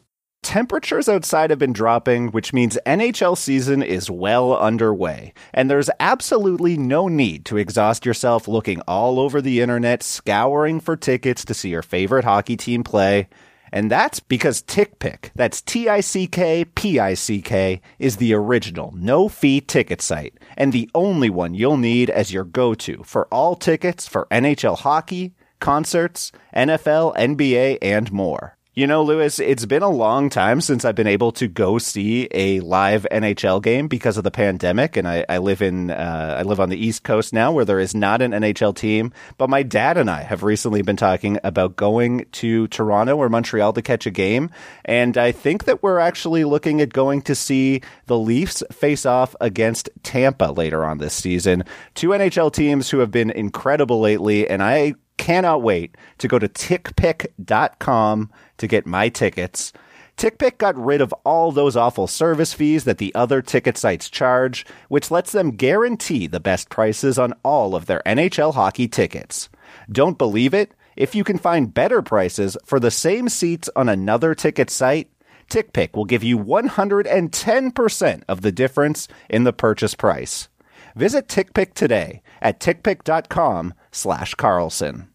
Temperatures 0.50 1.08
outside 1.08 1.51
have 1.51 1.60
been 1.60 1.74
dropping, 1.74 2.29
which 2.29 2.53
means 2.53 2.79
NHL 2.88 3.38
season 3.38 3.84
is 3.84 4.10
well 4.10 4.58
underway. 4.58 5.32
And 5.53 5.70
there's 5.70 5.91
absolutely 6.00 6.75
no 6.75 7.08
need 7.08 7.46
to 7.46 7.58
exhaust 7.58 8.03
yourself 8.03 8.48
looking 8.48 8.82
all 8.88 9.20
over 9.20 9.44
the 9.44 9.62
internet, 9.62 10.01
scouring 10.01 10.79
for 10.79 10.98
tickets 10.98 11.46
to 11.46 11.53
see 11.53 11.70
your 11.70 11.84
favorite 11.84 12.25
hockey 12.25 12.58
team 12.58 12.84
play. 12.84 13.29
And 13.72 13.91
that's 13.91 14.20
because 14.20 14.63
TickPick, 14.63 15.29
that's 15.36 15.62
T 15.62 15.88
I 15.88 16.00
C 16.00 16.25
K 16.25 16.65
P 16.65 17.00
I 17.00 17.13
C 17.13 17.44
K, 17.44 17.79
is 18.00 18.18
the 18.18 18.34
original 18.34 18.91
no 18.98 19.29
fee 19.29 19.62
ticket 19.62 20.01
site 20.01 20.34
and 20.58 20.74
the 20.74 20.89
only 20.96 21.29
one 21.29 21.53
you'll 21.53 21.77
need 21.77 22.10
as 22.10 22.34
your 22.34 22.44
go 22.44 22.74
to 22.74 23.03
for 23.03 23.27
all 23.27 23.56
tickets 23.56 24.08
for 24.08 24.25
NHL 24.32 24.79
hockey, 24.79 25.36
concerts, 25.60 26.32
NFL, 26.56 27.15
NBA, 27.18 27.77
and 27.84 28.12
more. 28.12 28.58
You 28.76 28.86
know, 28.86 29.02
Lewis, 29.02 29.40
it's 29.40 29.66
been 29.66 29.82
a 29.82 29.90
long 29.90 30.30
time 30.30 30.62
since 30.62 30.86
I've 30.86 30.94
been 30.94 31.08
able 31.08 31.32
to 31.34 31.48
go 31.48 31.80
see 31.80 32.27
a 32.29 32.60
live 32.60 33.08
NHL 33.12 33.64
game 33.64 33.88
because 33.88 34.16
of 34.16 34.24
the 34.24 34.29
pandemic, 34.29 34.96
and 34.96 35.08
I, 35.08 35.25
I 35.27 35.40
live 35.40 35.64
in 35.64 35.90
uh, 35.90 36.36
I 36.38 36.44
live 36.44 36.60
on 36.60 36.70
the 36.70 36.77
East 36.77 37.01
Coast 37.01 37.34
now, 37.34 37.51
where 37.51 37.66
there 37.66 37.79
is 37.79 37.96
not 37.96 38.22
an 38.22 38.32
NHL 38.32 38.75
team. 38.75 39.12
But 39.40 39.50
my 39.50 39.64
dad 39.64 39.98
and 39.98 40.08
I 40.08 40.22
have 40.22 40.44
recently 40.44 40.84
been 40.84 40.98
talking 40.98 41.40
about 41.44 41.77
going 41.77 42.27
to 42.34 42.68
Toronto 42.68 43.18
or 43.18 43.27
Montreal 43.27 43.74
to 43.74 43.82
catch 43.82 44.05
a 44.05 44.12
game, 44.12 44.51
and 44.86 45.18
I 45.18 45.32
think 45.32 45.64
that 45.64 45.82
we're 45.82 46.00
actually 46.00 46.44
looking 46.44 46.79
at 46.79 46.94
going 46.94 47.24
to 47.24 47.34
see 47.34 47.82
the 48.05 48.20
Leafs 48.20 48.62
face 48.72 49.03
off 49.03 49.36
against 49.42 49.90
Tampa 50.03 50.53
later 50.55 50.86
on 50.86 51.00
this 51.00 51.16
season. 51.16 51.64
Two 51.96 52.10
NHL 52.10 52.53
teams 52.53 52.92
who 52.92 53.00
have 53.00 53.10
been 53.10 53.32
incredible 53.32 54.00
lately, 54.00 54.48
and 54.48 54.62
I 54.62 54.94
cannot 55.18 55.62
wait 55.62 55.96
to 56.20 56.27
go 56.27 56.40
to 56.40 56.48
tickpick.com 56.48 58.29
to 58.59 58.67
get 58.67 58.85
my 58.85 59.09
tickets. 59.09 59.74
TickPick 60.19 60.57
got 60.57 60.77
rid 60.77 61.00
of 61.00 61.13
all 61.24 61.51
those 61.51 61.77
awful 61.77 62.05
service 62.05 62.53
fees 62.53 62.83
that 62.83 62.98
the 62.98 63.15
other 63.15 63.41
ticket 63.41 63.77
sites 63.77 64.09
charge, 64.09 64.65
which 64.89 65.11
lets 65.11 65.31
them 65.31 65.55
guarantee 65.55 66.27
the 66.27 66.41
best 66.41 66.69
prices 66.69 67.17
on 67.17 67.33
all 67.43 67.74
of 67.74 67.85
their 67.85 68.01
NHL 68.05 68.53
hockey 68.53 68.87
tickets. 68.87 69.50
Don't 69.89 70.17
believe 70.17 70.53
it? 70.53 70.74
If 70.98 71.15
you 71.15 71.24
can 71.24 71.37
find 71.37 71.74
better 71.74 72.01
prices 72.01 72.57
for 72.65 72.81
the 72.81 72.91
same 72.91 73.29
seats 73.29 73.69
on 73.77 73.87
another 73.87 74.35
ticket 74.35 74.69
site, 74.69 75.09
TickPick 75.50 75.95
will 75.95 76.03
give 76.03 76.24
you 76.24 76.37
110% 76.37 78.24
of 78.27 78.41
the 78.41 78.51
difference 78.51 79.07
in 79.29 79.45
the 79.45 79.53
purchase 79.53 79.95
price. 79.95 80.50
Visit 80.95 81.29
TickPick 81.29 81.74
today 81.74 82.22
at 82.41 82.59
tickpick.com 82.59 83.74
slash 83.91 84.35
Carlson. 84.35 85.07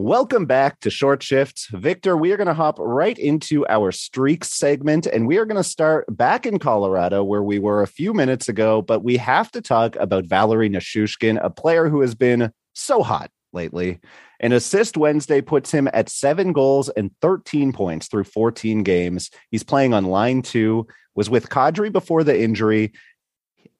Welcome 0.00 0.46
back 0.46 0.78
to 0.82 0.90
Short 0.90 1.24
Shifts. 1.24 1.66
Victor, 1.72 2.16
we 2.16 2.30
are 2.30 2.36
going 2.36 2.46
to 2.46 2.54
hop 2.54 2.78
right 2.78 3.18
into 3.18 3.66
our 3.66 3.90
streaks 3.90 4.48
segment, 4.48 5.06
and 5.08 5.26
we 5.26 5.38
are 5.38 5.44
going 5.44 5.56
to 5.56 5.68
start 5.68 6.04
back 6.16 6.46
in 6.46 6.60
Colorado 6.60 7.24
where 7.24 7.42
we 7.42 7.58
were 7.58 7.82
a 7.82 7.88
few 7.88 8.14
minutes 8.14 8.48
ago, 8.48 8.80
but 8.80 9.02
we 9.02 9.16
have 9.16 9.50
to 9.50 9.60
talk 9.60 9.96
about 9.96 10.26
Valeri 10.26 10.70
Nichushkin, 10.70 11.40
a 11.42 11.50
player 11.50 11.88
who 11.88 12.00
has 12.02 12.14
been 12.14 12.52
so 12.74 13.02
hot 13.02 13.32
lately. 13.52 13.98
An 14.38 14.52
assist 14.52 14.96
Wednesday 14.96 15.40
puts 15.40 15.72
him 15.72 15.88
at 15.92 16.08
seven 16.08 16.52
goals 16.52 16.88
and 16.90 17.10
13 17.20 17.72
points 17.72 18.06
through 18.06 18.22
14 18.22 18.84
games. 18.84 19.30
He's 19.50 19.64
playing 19.64 19.94
on 19.94 20.04
line 20.04 20.42
two, 20.42 20.86
was 21.16 21.28
with 21.28 21.48
Kadri 21.48 21.90
before 21.90 22.22
the 22.22 22.40
injury, 22.40 22.92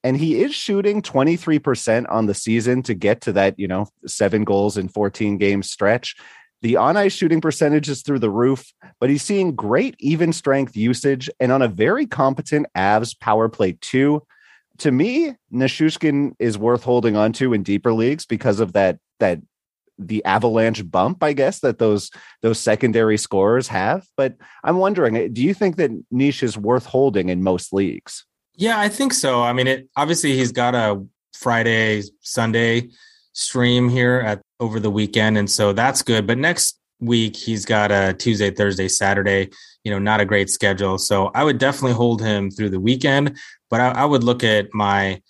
and 0.05 0.17
he 0.17 0.41
is 0.41 0.55
shooting 0.55 1.03
23% 1.03 2.07
on 2.09 2.27
the 2.27 2.35
season 2.35 2.83
to 2.85 2.95
get 2.95 3.21
to 3.23 3.33
that, 3.33 3.59
you 3.59 3.67
know, 3.67 3.89
seven 4.07 4.45
goals 4.45 4.77
in 4.77 4.89
14 4.89 5.39
games 5.39 5.71
stretch. 5.71 6.17
The 6.63 6.77
on 6.77 6.97
ice 6.97 7.13
shooting 7.13 7.41
percentage 7.41 7.89
is 7.89 8.03
through 8.03 8.19
the 8.19 8.31
roof, 8.31 8.73
but 9.01 9.11
he's 9.11 9.23
seeing 9.23 9.55
great 9.55 9.95
even 10.01 10.33
strength 10.33 10.77
usage 10.77 11.31
and 11.39 11.53
on 11.53 11.63
a 11.63 11.69
very 11.69 12.07
competent 12.07 12.67
Avs 12.77 13.19
power 13.19 13.49
play 13.49 13.77
too. 13.81 14.23
To 14.79 14.91
me, 14.91 15.35
Nichushkin 15.53 16.35
is 16.39 16.59
worth 16.59 16.85
holding 16.85 17.17
on 17.17 17.33
to 17.35 17.53
in 17.53 17.63
deeper 17.63 17.93
leagues 17.93 18.27
because 18.27 18.61
of 18.61 18.73
that 18.73 18.99
that 19.21 19.41
the 19.99 20.25
avalanche 20.25 20.89
bump, 20.89 21.23
I 21.23 21.33
guess, 21.33 21.61
that 21.61 21.79
those 21.79 22.11
those 22.43 22.59
secondary 22.59 23.19
scorers 23.19 23.69
have. 23.69 24.07
But 24.17 24.37
I'm 24.63 24.79
wondering, 24.79 25.17
eh, 25.17 25.29
do 25.33 25.43
you 25.43 25.55
think 25.55 25.77
that 25.77 25.91
Niche 26.11 26.45
is 26.45 26.57
worth 26.57 26.87
holding 26.87 27.29
in 27.29 27.43
most 27.43 27.73
leagues? 27.73 28.25
Yeah, 28.59 28.81
I 28.81 28.89
think 28.89 29.15
so. 29.15 29.41
I 29.41 29.53
mean, 29.53 29.69
it 29.69 29.89
obviously 29.97 30.37
he's 30.37 30.51
got 30.51 30.75
a 30.75 31.01
Friday, 31.33 32.03
Sunday 32.23 32.89
stream 33.33 33.89
here 33.89 34.21
at 34.27 34.43
over 34.59 34.81
the 34.81 34.91
weekend, 34.91 35.39
and 35.39 35.49
so 35.49 35.73
that's 35.73 36.03
good. 36.03 36.27
But 36.27 36.39
next 36.39 36.77
week 36.99 37.37
he's 37.37 37.65
got 37.65 37.93
a 37.93 38.13
Tuesday, 38.15 38.51
Thursday, 38.51 38.89
Saturday. 38.89 39.51
You 39.85 39.93
know, 39.93 40.01
not 40.01 40.21
a 40.21 40.25
great 40.25 40.51
schedule. 40.51 40.99
So 40.99 41.31
I 41.37 41.45
would 41.45 41.59
definitely 41.59 41.93
hold 41.93 42.21
him 42.21 42.51
through 42.51 42.71
the 42.71 42.81
weekend. 42.81 43.39
But 43.71 43.81
I, 43.81 43.91
I 43.91 44.05
would 44.05 44.25
look 44.25 44.43
at 44.43 44.75
my 44.75 45.23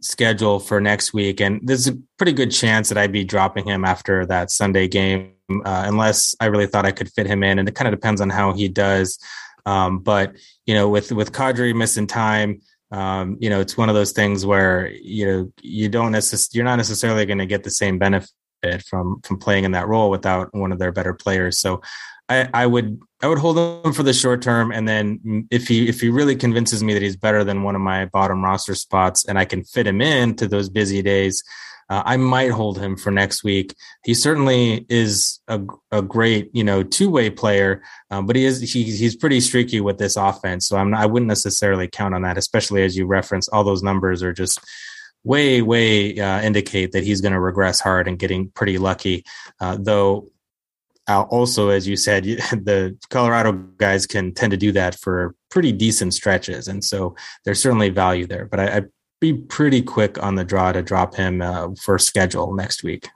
schedule 0.00 0.60
for 0.60 0.78
next 0.78 1.14
week, 1.14 1.40
and 1.40 1.58
there's 1.62 1.88
a 1.88 1.96
pretty 2.18 2.34
good 2.34 2.50
chance 2.50 2.90
that 2.90 2.98
I'd 2.98 3.12
be 3.12 3.24
dropping 3.24 3.66
him 3.66 3.82
after 3.82 4.26
that 4.26 4.50
Sunday 4.50 4.88
game, 4.88 5.32
uh, 5.64 5.84
unless 5.86 6.34
I 6.38 6.46
really 6.46 6.66
thought 6.66 6.84
I 6.84 6.92
could 6.92 7.10
fit 7.10 7.26
him 7.26 7.42
in. 7.42 7.58
And 7.58 7.66
it 7.66 7.74
kind 7.74 7.88
of 7.88 7.98
depends 7.98 8.20
on 8.20 8.28
how 8.28 8.52
he 8.52 8.68
does 8.68 9.18
um, 9.66 10.00
but 10.00 10.36
you 10.66 10.74
know, 10.74 10.88
with 10.88 11.12
with 11.12 11.32
Kadri 11.32 11.74
missing 11.74 12.06
time, 12.06 12.60
um, 12.90 13.36
you 13.40 13.48
know, 13.48 13.60
it's 13.60 13.76
one 13.76 13.88
of 13.88 13.94
those 13.94 14.12
things 14.12 14.44
where 14.44 14.90
you 14.90 15.26
know 15.26 15.52
you 15.62 15.88
don't 15.88 16.12
necessarily 16.12 16.56
you're 16.56 16.64
not 16.64 16.76
necessarily 16.76 17.26
going 17.26 17.38
to 17.38 17.46
get 17.46 17.64
the 17.64 17.70
same 17.70 17.98
benefit 17.98 18.30
from 18.88 19.20
from 19.22 19.38
playing 19.38 19.64
in 19.64 19.72
that 19.72 19.88
role 19.88 20.10
without 20.10 20.54
one 20.54 20.72
of 20.72 20.78
their 20.78 20.92
better 20.92 21.14
players. 21.14 21.58
So 21.58 21.80
I, 22.28 22.48
I 22.54 22.66
would 22.66 23.00
I 23.22 23.28
would 23.28 23.38
hold 23.38 23.84
him 23.84 23.92
for 23.92 24.02
the 24.02 24.12
short 24.12 24.42
term, 24.42 24.72
and 24.72 24.88
then 24.88 25.46
if 25.50 25.68
he 25.68 25.88
if 25.88 26.00
he 26.00 26.08
really 26.08 26.36
convinces 26.36 26.82
me 26.82 26.94
that 26.94 27.02
he's 27.02 27.16
better 27.16 27.44
than 27.44 27.62
one 27.62 27.74
of 27.74 27.80
my 27.80 28.06
bottom 28.06 28.42
roster 28.42 28.74
spots, 28.74 29.24
and 29.26 29.38
I 29.38 29.44
can 29.44 29.64
fit 29.64 29.86
him 29.86 30.00
in 30.00 30.34
to 30.36 30.48
those 30.48 30.68
busy 30.68 31.02
days, 31.02 31.42
uh, 31.92 32.02
I 32.06 32.16
might 32.16 32.52
hold 32.52 32.78
him 32.78 32.96
for 32.96 33.10
next 33.10 33.44
week. 33.44 33.74
He 34.02 34.14
certainly 34.14 34.86
is 34.88 35.40
a, 35.46 35.60
a 35.90 36.00
great, 36.00 36.48
you 36.54 36.64
know, 36.64 36.82
two 36.82 37.10
way 37.10 37.28
player, 37.28 37.82
uh, 38.10 38.22
but 38.22 38.34
he 38.34 38.46
is 38.46 38.62
he, 38.72 38.84
he's 38.84 39.14
pretty 39.14 39.40
streaky 39.40 39.78
with 39.82 39.98
this 39.98 40.16
offense. 40.16 40.66
So 40.66 40.78
I'm 40.78 40.92
not, 40.92 41.02
I 41.02 41.06
wouldn't 41.06 41.28
necessarily 41.28 41.88
count 41.88 42.14
on 42.14 42.22
that, 42.22 42.38
especially 42.38 42.82
as 42.82 42.96
you 42.96 43.04
reference 43.04 43.46
all 43.48 43.62
those 43.62 43.82
numbers 43.82 44.22
are 44.22 44.32
just 44.32 44.58
way 45.22 45.60
way 45.60 46.18
uh, 46.18 46.40
indicate 46.40 46.92
that 46.92 47.04
he's 47.04 47.20
going 47.20 47.34
to 47.34 47.40
regress 47.40 47.78
hard 47.78 48.08
and 48.08 48.18
getting 48.18 48.48
pretty 48.48 48.78
lucky. 48.78 49.22
Uh, 49.60 49.76
though 49.78 50.28
uh, 51.10 51.22
also, 51.24 51.68
as 51.68 51.86
you 51.86 51.96
said, 51.96 52.24
the 52.52 52.96
Colorado 53.10 53.52
guys 53.52 54.06
can 54.06 54.32
tend 54.32 54.52
to 54.52 54.56
do 54.56 54.72
that 54.72 54.98
for 54.98 55.34
pretty 55.50 55.72
decent 55.72 56.14
stretches, 56.14 56.68
and 56.68 56.82
so 56.82 57.14
there's 57.44 57.60
certainly 57.60 57.90
value 57.90 58.26
there. 58.26 58.46
But 58.46 58.60
I, 58.60 58.74
would 58.76 58.90
be 59.22 59.32
pretty 59.32 59.80
quick 59.80 60.22
on 60.22 60.34
the 60.34 60.44
draw 60.44 60.72
to 60.72 60.82
drop 60.82 61.14
him 61.14 61.40
uh, 61.40 61.68
for 61.80 61.98
schedule 61.98 62.54
next 62.54 62.82
week. 62.82 63.08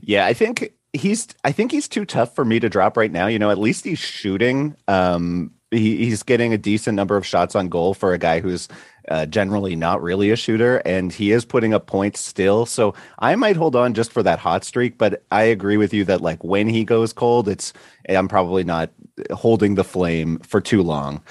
Yeah, 0.00 0.26
I 0.26 0.34
think 0.34 0.74
he's 0.92 1.28
I 1.44 1.52
think 1.52 1.70
he's 1.70 1.88
too 1.88 2.04
tough 2.04 2.34
for 2.34 2.44
me 2.44 2.60
to 2.60 2.68
drop 2.68 2.96
right 2.96 3.10
now. 3.10 3.28
You 3.28 3.38
know, 3.38 3.50
at 3.50 3.58
least 3.58 3.84
he's 3.84 4.00
shooting. 4.00 4.76
Um, 4.88 5.52
he, 5.70 6.04
he's 6.04 6.22
getting 6.22 6.52
a 6.52 6.58
decent 6.58 6.96
number 6.96 7.16
of 7.16 7.24
shots 7.24 7.54
on 7.54 7.68
goal 7.68 7.94
for 7.94 8.12
a 8.12 8.18
guy 8.18 8.40
who's 8.40 8.68
uh, 9.08 9.24
generally 9.26 9.74
not 9.76 10.02
really 10.02 10.30
a 10.30 10.36
shooter, 10.36 10.78
and 10.78 11.12
he 11.12 11.30
is 11.30 11.44
putting 11.44 11.72
up 11.72 11.86
points 11.86 12.20
still. 12.20 12.66
So 12.66 12.94
I 13.20 13.36
might 13.36 13.56
hold 13.56 13.76
on 13.76 13.94
just 13.94 14.12
for 14.12 14.22
that 14.24 14.40
hot 14.40 14.64
streak. 14.64 14.98
But 14.98 15.22
I 15.30 15.44
agree 15.44 15.76
with 15.76 15.94
you 15.94 16.04
that 16.06 16.20
like 16.20 16.42
when 16.42 16.68
he 16.68 16.84
goes 16.84 17.12
cold, 17.12 17.48
it's 17.48 17.72
I'm 18.08 18.28
probably 18.28 18.64
not 18.64 18.90
holding 19.30 19.76
the 19.76 19.84
flame 19.84 20.40
for 20.40 20.60
too 20.60 20.82
long. 20.82 21.22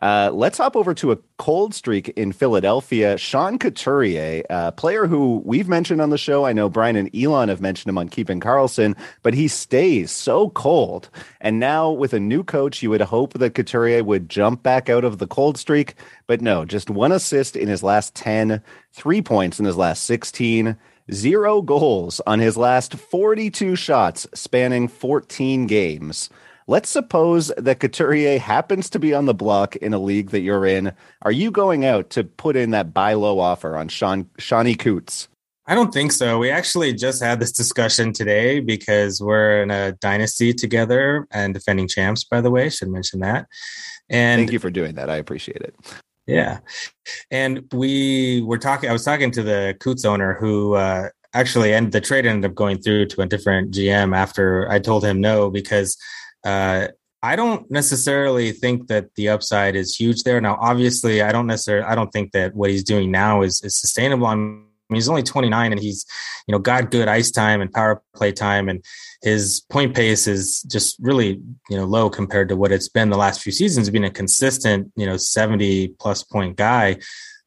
Uh, 0.00 0.30
let's 0.32 0.58
hop 0.58 0.76
over 0.76 0.94
to 0.94 1.10
a 1.10 1.18
cold 1.38 1.74
streak 1.74 2.08
in 2.10 2.32
Philadelphia. 2.32 3.18
Sean 3.18 3.58
Couturier, 3.58 4.44
a 4.48 4.70
player 4.70 5.06
who 5.06 5.42
we've 5.44 5.68
mentioned 5.68 6.00
on 6.00 6.10
the 6.10 6.18
show. 6.18 6.44
I 6.44 6.52
know 6.52 6.68
Brian 6.68 6.96
and 6.96 7.14
Elon 7.14 7.48
have 7.48 7.60
mentioned 7.60 7.90
him 7.90 7.98
on 7.98 8.08
Keeping 8.08 8.38
Carlson, 8.38 8.94
but 9.22 9.34
he 9.34 9.48
stays 9.48 10.12
so 10.12 10.50
cold. 10.50 11.10
And 11.40 11.58
now 11.58 11.90
with 11.90 12.12
a 12.12 12.20
new 12.20 12.44
coach, 12.44 12.82
you 12.82 12.90
would 12.90 13.00
hope 13.00 13.34
that 13.34 13.54
Couturier 13.54 14.04
would 14.04 14.28
jump 14.28 14.62
back 14.62 14.88
out 14.88 15.04
of 15.04 15.18
the 15.18 15.26
cold 15.26 15.58
streak. 15.58 15.94
But 16.26 16.40
no, 16.40 16.64
just 16.64 16.90
one 16.90 17.12
assist 17.12 17.56
in 17.56 17.68
his 17.68 17.82
last 17.82 18.14
10, 18.14 18.62
three 18.92 19.22
points 19.22 19.58
in 19.58 19.64
his 19.64 19.76
last 19.76 20.04
16 20.04 20.76
zero 21.12 21.62
goals 21.62 22.20
on 22.26 22.38
his 22.38 22.56
last 22.56 22.94
42 22.94 23.76
shots 23.76 24.26
spanning 24.34 24.88
14 24.88 25.66
games. 25.66 26.30
Let's 26.70 26.90
suppose 26.90 27.50
that 27.56 27.80
Couturier 27.80 28.38
happens 28.38 28.90
to 28.90 28.98
be 28.98 29.14
on 29.14 29.24
the 29.24 29.32
block 29.32 29.74
in 29.76 29.94
a 29.94 29.98
league 29.98 30.30
that 30.30 30.40
you're 30.40 30.66
in. 30.66 30.92
Are 31.22 31.32
you 31.32 31.50
going 31.50 31.86
out 31.86 32.10
to 32.10 32.24
put 32.24 32.56
in 32.56 32.72
that 32.72 32.92
buy 32.92 33.14
low 33.14 33.38
offer 33.38 33.74
on 33.74 33.88
Sean 33.88 34.28
Shawnee 34.38 34.74
Coots? 34.74 35.28
I 35.66 35.74
don't 35.74 35.94
think 35.94 36.12
so. 36.12 36.38
We 36.38 36.50
actually 36.50 36.92
just 36.92 37.22
had 37.22 37.40
this 37.40 37.52
discussion 37.52 38.12
today 38.12 38.60
because 38.60 39.18
we're 39.18 39.62
in 39.62 39.70
a 39.70 39.92
dynasty 39.92 40.52
together 40.52 41.26
and 41.30 41.54
defending 41.54 41.88
champs, 41.88 42.22
by 42.22 42.42
the 42.42 42.50
way. 42.50 42.68
Should 42.68 42.90
mention 42.90 43.20
that. 43.20 43.46
And 44.10 44.40
thank 44.40 44.52
you 44.52 44.58
for 44.58 44.70
doing 44.70 44.94
that. 44.96 45.08
I 45.08 45.16
appreciate 45.16 45.62
it. 45.62 45.74
Yeah. 46.26 46.58
And 47.30 47.64
we 47.72 48.42
were 48.42 48.58
talking, 48.58 48.90
I 48.90 48.92
was 48.92 49.04
talking 49.06 49.30
to 49.30 49.42
the 49.42 49.74
Coots 49.80 50.04
owner 50.04 50.34
who 50.34 50.74
uh, 50.74 51.08
actually, 51.32 51.72
and 51.72 51.92
the 51.92 52.00
trade 52.02 52.26
ended 52.26 52.50
up 52.50 52.54
going 52.54 52.78
through 52.82 53.06
to 53.06 53.22
a 53.22 53.26
different 53.26 53.72
GM 53.72 54.14
after 54.14 54.70
I 54.70 54.80
told 54.80 55.02
him 55.02 55.18
no 55.18 55.48
because 55.48 55.96
uh, 56.44 56.88
I 57.22 57.34
don't 57.34 57.68
necessarily 57.70 58.52
think 58.52 58.86
that 58.88 59.14
the 59.16 59.28
upside 59.28 59.74
is 59.74 59.96
huge 59.96 60.22
there. 60.22 60.40
Now, 60.40 60.56
obviously, 60.60 61.20
I 61.20 61.32
don't 61.32 61.48
necessarily, 61.48 61.84
I 61.84 61.94
don't 61.94 62.12
think 62.12 62.32
that 62.32 62.54
what 62.54 62.70
he's 62.70 62.84
doing 62.84 63.10
now 63.10 63.42
is, 63.42 63.60
is 63.62 63.74
sustainable. 63.74 64.26
I 64.26 64.36
mean, 64.36 64.64
he's 64.90 65.08
only 65.08 65.24
29 65.24 65.72
and 65.72 65.80
he's, 65.80 66.06
you 66.46 66.52
know, 66.52 66.60
got 66.60 66.92
good 66.92 67.08
ice 67.08 67.32
time 67.32 67.60
and 67.60 67.72
power 67.72 68.02
play 68.14 68.30
time, 68.30 68.68
and 68.68 68.84
his 69.22 69.62
point 69.68 69.96
pace 69.96 70.28
is 70.28 70.62
just 70.62 70.96
really, 71.00 71.40
you 71.68 71.76
know, 71.76 71.84
low 71.84 72.08
compared 72.08 72.48
to 72.50 72.56
what 72.56 72.70
it's 72.70 72.88
been 72.88 73.10
the 73.10 73.16
last 73.16 73.42
few 73.42 73.52
seasons. 73.52 73.90
Being 73.90 74.04
a 74.04 74.10
consistent, 74.10 74.92
you 74.96 75.04
know, 75.04 75.16
70 75.16 75.88
plus 75.98 76.22
point 76.22 76.56
guy 76.56 76.98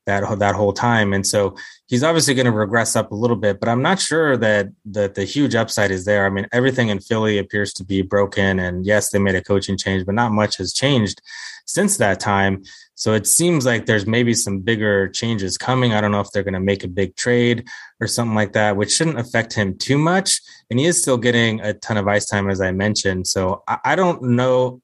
that 0.06 0.40
that 0.40 0.56
whole 0.56 0.74
time, 0.74 1.14
and 1.14 1.26
so 1.26 1.56
he's 1.88 2.04
obviously 2.04 2.34
going 2.34 2.46
to 2.46 2.52
regress 2.52 2.96
up 2.96 3.12
a 3.12 3.16
little 3.16 3.36
bit, 3.36 3.60
but 3.60 3.70
I'm 3.70 3.82
not 3.82 4.00
sure 4.00 4.38
that 4.38 4.70
that 4.86 5.16
the 5.16 5.26
huge 5.26 5.56
upside 5.56 5.92
is 5.92 6.06
there. 6.06 6.26
I 6.26 6.30
mean, 6.30 6.48
everything 6.52 6.90
in 6.90 7.00
Philly 7.00 7.38
appears 7.38 7.74
to 7.74 7.84
be 7.84 8.02
broken, 8.02 8.60
and 8.60 8.86
yes, 8.86 9.10
they 9.10 9.20
made 9.20 9.36
a 9.36 9.44
coaching 9.44 9.78
change, 9.78 10.06
but 10.06 10.16
not 10.16 10.32
much 10.32 10.58
has 10.58 10.74
changed 10.74 11.22
since 11.66 11.98
that 11.98 12.20
time. 12.20 12.64
So 12.96 13.14
it 13.14 13.26
seems 13.26 13.66
like 13.66 13.88
there's 13.88 14.06
maybe 14.06 14.34
some 14.34 14.60
bigger 14.60 15.08
changes 15.08 15.58
coming. 15.58 15.94
I 15.94 16.02
don't 16.02 16.12
know 16.12 16.20
if 16.20 16.32
they're 16.32 16.44
going 16.44 16.54
to 16.54 16.60
make 16.60 16.84
a 16.84 16.88
big 16.88 17.16
trade 17.16 17.68
or 18.00 18.06
something 18.06 18.36
like 18.36 18.54
that, 18.54 18.78
which 18.78 18.92
shouldn't 18.92 19.20
affect 19.20 19.54
him 19.54 19.78
too 19.78 19.98
much. 19.98 20.40
And 20.70 20.80
he 20.80 20.86
is 20.86 21.02
still 21.02 21.18
getting 21.18 21.62
a 21.62 21.74
ton 21.74 21.98
of 21.98 22.08
ice 22.08 22.28
time, 22.28 22.50
as 22.50 22.62
I 22.62 22.72
mentioned. 22.72 23.26
So 23.26 23.64
I, 23.68 23.80
I 23.86 23.96
don't 23.96 24.22
know. 24.22 24.82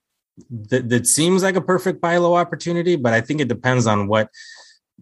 That, 0.49 0.89
that 0.89 1.07
seems 1.07 1.43
like 1.43 1.55
a 1.55 1.61
perfect 1.61 1.99
buy 1.99 2.17
low 2.17 2.35
opportunity, 2.35 2.95
but 2.95 3.13
I 3.13 3.21
think 3.21 3.41
it 3.41 3.47
depends 3.47 3.87
on 3.87 4.07
what 4.07 4.29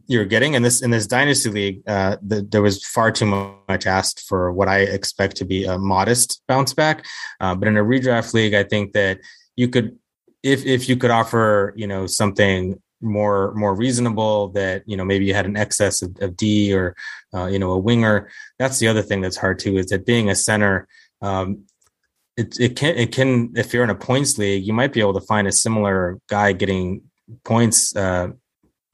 you're 0.08 0.26
getting 0.26 0.54
in 0.54 0.62
this 0.62 0.82
in 0.82 0.92
this 0.92 1.08
dynasty 1.08 1.50
league 1.50 1.82
uh, 1.88 2.18
the, 2.22 2.42
there 2.42 2.62
was 2.62 2.86
far 2.86 3.12
too 3.12 3.26
much 3.68 3.86
asked 3.86 4.22
for 4.28 4.52
what 4.52 4.68
i 4.68 4.80
expect 4.80 5.36
to 5.38 5.46
be 5.46 5.66
a 5.66 5.78
modest 5.78 6.42
bounce 6.48 6.74
back. 6.74 7.06
Uh, 7.40 7.56
but 7.56 7.68
in 7.68 7.78
a 7.78 7.84
redraft 7.84 8.34
league 8.34 8.54
i 8.54 8.64
think 8.64 8.94
that 8.94 9.20
you 9.56 9.68
could 9.68 9.98
if 10.44 10.66
if 10.66 10.88
you 10.88 10.96
could 10.96 11.12
offer 11.12 11.74
you 11.76 11.88
know 11.88 12.06
something 12.06 12.80
more 13.02 13.54
more 13.56 13.76
reasonable 13.76 14.50
that 14.50 14.84
you 14.86 14.96
know 14.98 15.06
maybe 15.06 15.26
you 15.26 15.34
had 15.34 15.46
an 15.46 15.58
excess 15.58 16.02
of, 16.02 16.16
of 16.22 16.36
d 16.36 16.74
or 16.74 16.96
uh, 17.34 17.46
you 17.46 17.60
know 17.60 17.72
a 17.72 17.78
winger 17.78 18.30
that's 18.58 18.80
the 18.80 18.88
other 18.88 19.02
thing 19.02 19.22
that's 19.22 19.38
hard 19.38 19.60
too 19.60 19.78
is 19.78 19.88
that 19.88 20.06
being 20.06 20.30
a 20.30 20.36
center 20.36 20.88
um, 21.22 21.64
it, 22.38 22.60
it 22.60 22.76
can 22.76 22.96
it 22.96 23.12
can 23.12 23.54
if 23.56 23.74
you're 23.74 23.84
in 23.84 23.90
a 23.90 23.96
points 23.96 24.38
league 24.38 24.66
you 24.66 24.74
might 24.74 24.94
be 24.94 25.00
able 25.00 25.14
to 25.14 25.22
find 25.22 25.48
a 25.48 25.52
similar 25.52 26.20
guy 26.28 26.52
getting 26.52 27.02
points 27.44 27.96
uh, 27.96 28.30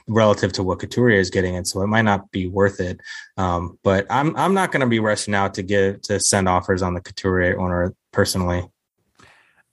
relative 0.08 0.52
to 0.54 0.64
what 0.64 0.80
Couturier 0.80 1.20
is 1.20 1.30
getting, 1.30 1.56
and 1.56 1.68
so 1.68 1.82
it 1.82 1.88
might 1.88 2.04
not 2.04 2.32
be 2.32 2.48
worth 2.48 2.80
it. 2.80 3.00
Um, 3.38 3.78
but 3.84 4.06
I'm 4.10 4.36
I'm 4.36 4.54
not 4.54 4.72
going 4.72 4.82
to 4.82 4.88
be 4.88 5.00
rushing 5.00 5.34
out 5.34 5.54
to 5.56 5.64
give 5.64 6.02
to 6.04 6.20
send 6.20 6.48
offers 6.50 6.82
on 6.82 6.94
the 6.94 7.02
Couturier 7.02 7.60
owner 7.60 7.94
personally. 8.12 8.68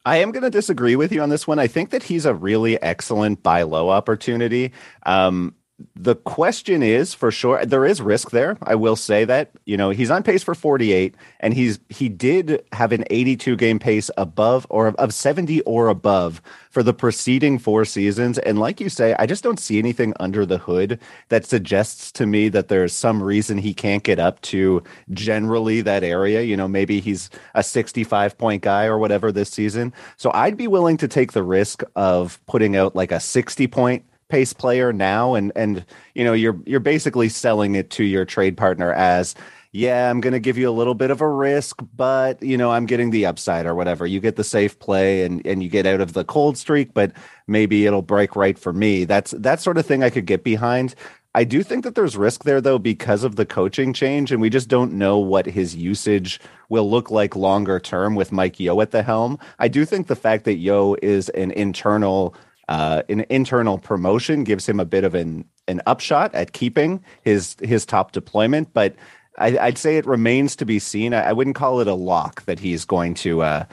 I 0.04 0.16
am 0.18 0.30
going 0.30 0.42
to 0.42 0.50
disagree 0.50 0.96
with 0.96 1.12
you 1.12 1.20
on 1.20 1.28
this 1.28 1.46
one. 1.46 1.58
I 1.58 1.66
think 1.66 1.90
that 1.90 2.02
he's 2.02 2.24
a 2.24 2.32
really 2.32 2.80
excellent 2.80 3.42
buy 3.42 3.62
low 3.62 3.90
opportunity. 3.90 4.72
Um, 5.04 5.54
the 5.94 6.16
question 6.16 6.82
is 6.82 7.14
for 7.14 7.30
sure 7.30 7.64
there 7.64 7.84
is 7.84 8.02
risk 8.02 8.30
there. 8.30 8.58
I 8.62 8.74
will 8.74 8.96
say 8.96 9.24
that 9.24 9.50
you 9.64 9.76
know 9.76 9.90
he's 9.90 10.10
on 10.10 10.24
pace 10.24 10.42
for 10.42 10.54
48 10.54 11.14
and 11.38 11.54
he's 11.54 11.78
he 11.88 12.08
did 12.08 12.64
have 12.72 12.90
an 12.90 13.04
82 13.10 13.56
game 13.56 13.78
pace 13.78 14.10
above 14.16 14.66
or 14.70 14.88
of 14.88 15.14
70 15.14 15.60
or 15.62 15.86
above 15.88 16.42
for 16.70 16.82
the 16.82 16.92
preceding 16.92 17.58
four 17.58 17.84
seasons. 17.84 18.38
And 18.38 18.58
like 18.58 18.80
you 18.80 18.88
say 18.88 19.14
i 19.20 19.26
just 19.26 19.44
don't 19.44 19.60
see 19.60 19.78
anything 19.78 20.14
under 20.18 20.44
the 20.44 20.58
hood 20.58 20.98
that 21.28 21.44
suggests 21.44 22.10
to 22.12 22.26
me 22.26 22.48
that 22.48 22.68
there's 22.68 22.92
some 22.92 23.22
reason 23.22 23.58
he 23.58 23.72
can't 23.72 24.02
get 24.02 24.18
up 24.18 24.40
to 24.42 24.82
generally 25.12 25.80
that 25.82 26.02
area. 26.02 26.42
You 26.42 26.56
know 26.56 26.66
maybe 26.66 26.98
he's 26.98 27.30
a 27.54 27.62
65 27.62 28.36
point 28.36 28.62
guy 28.62 28.86
or 28.86 28.98
whatever 28.98 29.30
this 29.30 29.50
season. 29.50 29.92
So 30.16 30.32
i'd 30.34 30.56
be 30.56 30.66
willing 30.66 30.96
to 30.96 31.06
take 31.06 31.32
the 31.32 31.42
risk 31.44 31.84
of 31.94 32.44
putting 32.46 32.74
out 32.74 32.96
like 32.96 33.12
a 33.12 33.20
60 33.20 33.68
point 33.68 34.04
pace 34.28 34.52
player 34.52 34.92
now 34.92 35.34
and 35.34 35.52
and 35.56 35.84
you 36.14 36.24
know 36.24 36.32
you're 36.32 36.58
you're 36.66 36.80
basically 36.80 37.28
selling 37.28 37.74
it 37.74 37.90
to 37.90 38.04
your 38.04 38.24
trade 38.24 38.56
partner 38.56 38.92
as 38.92 39.34
yeah 39.72 40.10
i'm 40.10 40.20
going 40.20 40.32
to 40.32 40.40
give 40.40 40.58
you 40.58 40.68
a 40.68 40.72
little 40.72 40.94
bit 40.94 41.10
of 41.10 41.20
a 41.20 41.28
risk 41.28 41.80
but 41.96 42.42
you 42.42 42.56
know 42.56 42.70
i'm 42.70 42.86
getting 42.86 43.10
the 43.10 43.26
upside 43.26 43.66
or 43.66 43.74
whatever. 43.74 44.06
You 44.06 44.20
get 44.20 44.36
the 44.36 44.44
safe 44.44 44.78
play 44.78 45.24
and 45.24 45.44
and 45.46 45.62
you 45.62 45.68
get 45.68 45.86
out 45.86 46.00
of 46.00 46.12
the 46.12 46.24
cold 46.24 46.58
streak 46.58 46.94
but 46.94 47.12
maybe 47.46 47.86
it'll 47.86 48.02
break 48.02 48.36
right 48.36 48.58
for 48.58 48.72
me. 48.72 49.04
That's 49.04 49.32
that 49.32 49.60
sort 49.60 49.78
of 49.78 49.86
thing 49.86 50.02
i 50.02 50.10
could 50.10 50.26
get 50.26 50.44
behind. 50.44 50.94
I 51.34 51.44
do 51.44 51.62
think 51.62 51.84
that 51.84 51.94
there's 51.94 52.16
risk 52.16 52.44
there 52.44 52.60
though 52.60 52.78
because 52.78 53.22
of 53.22 53.36
the 53.36 53.46
coaching 53.46 53.92
change, 53.92 54.32
and 54.32 54.40
we 54.40 54.50
just 54.50 54.68
don't 54.68 54.92
know 54.94 55.18
what 55.18 55.46
his 55.46 55.76
usage 55.76 56.40
will 56.68 56.90
look 56.90 57.10
like 57.10 57.36
longer 57.36 57.78
term 57.78 58.14
with 58.14 58.32
Mike 58.32 58.58
Yeo 58.58 58.80
at 58.80 58.90
the 58.90 59.02
helm. 59.02 59.38
I 59.58 59.68
do 59.68 59.84
think 59.84 60.06
the 60.06 60.16
fact 60.16 60.44
that 60.46 60.56
Yeo 60.56 60.96
is 61.02 61.28
an 61.30 61.52
internal 61.52 62.34
uh, 62.68 63.02
an 63.08 63.24
internal 63.30 63.78
promotion 63.78 64.44
gives 64.44 64.68
him 64.68 64.78
a 64.78 64.84
bit 64.84 65.04
of 65.04 65.14
an 65.14 65.44
an 65.66 65.82
upshot 65.86 66.34
at 66.34 66.52
keeping 66.52 67.02
his 67.22 67.56
his 67.60 67.86
top 67.86 68.12
deployment, 68.12 68.72
but 68.72 68.94
I, 69.38 69.66
would 69.66 69.78
say 69.78 69.96
it 69.96 70.06
remains 70.06 70.56
to 70.56 70.66
be 70.66 70.78
seen. 70.78 71.14
I, 71.14 71.28
I, 71.28 71.32
wouldn't 71.32 71.56
call 71.56 71.80
it 71.80 71.86
a 71.86 71.94
lock 71.94 72.44
that 72.46 72.58
he's 72.58 72.84
going 72.84 73.14
to 73.14 73.42
uh, 73.42 73.64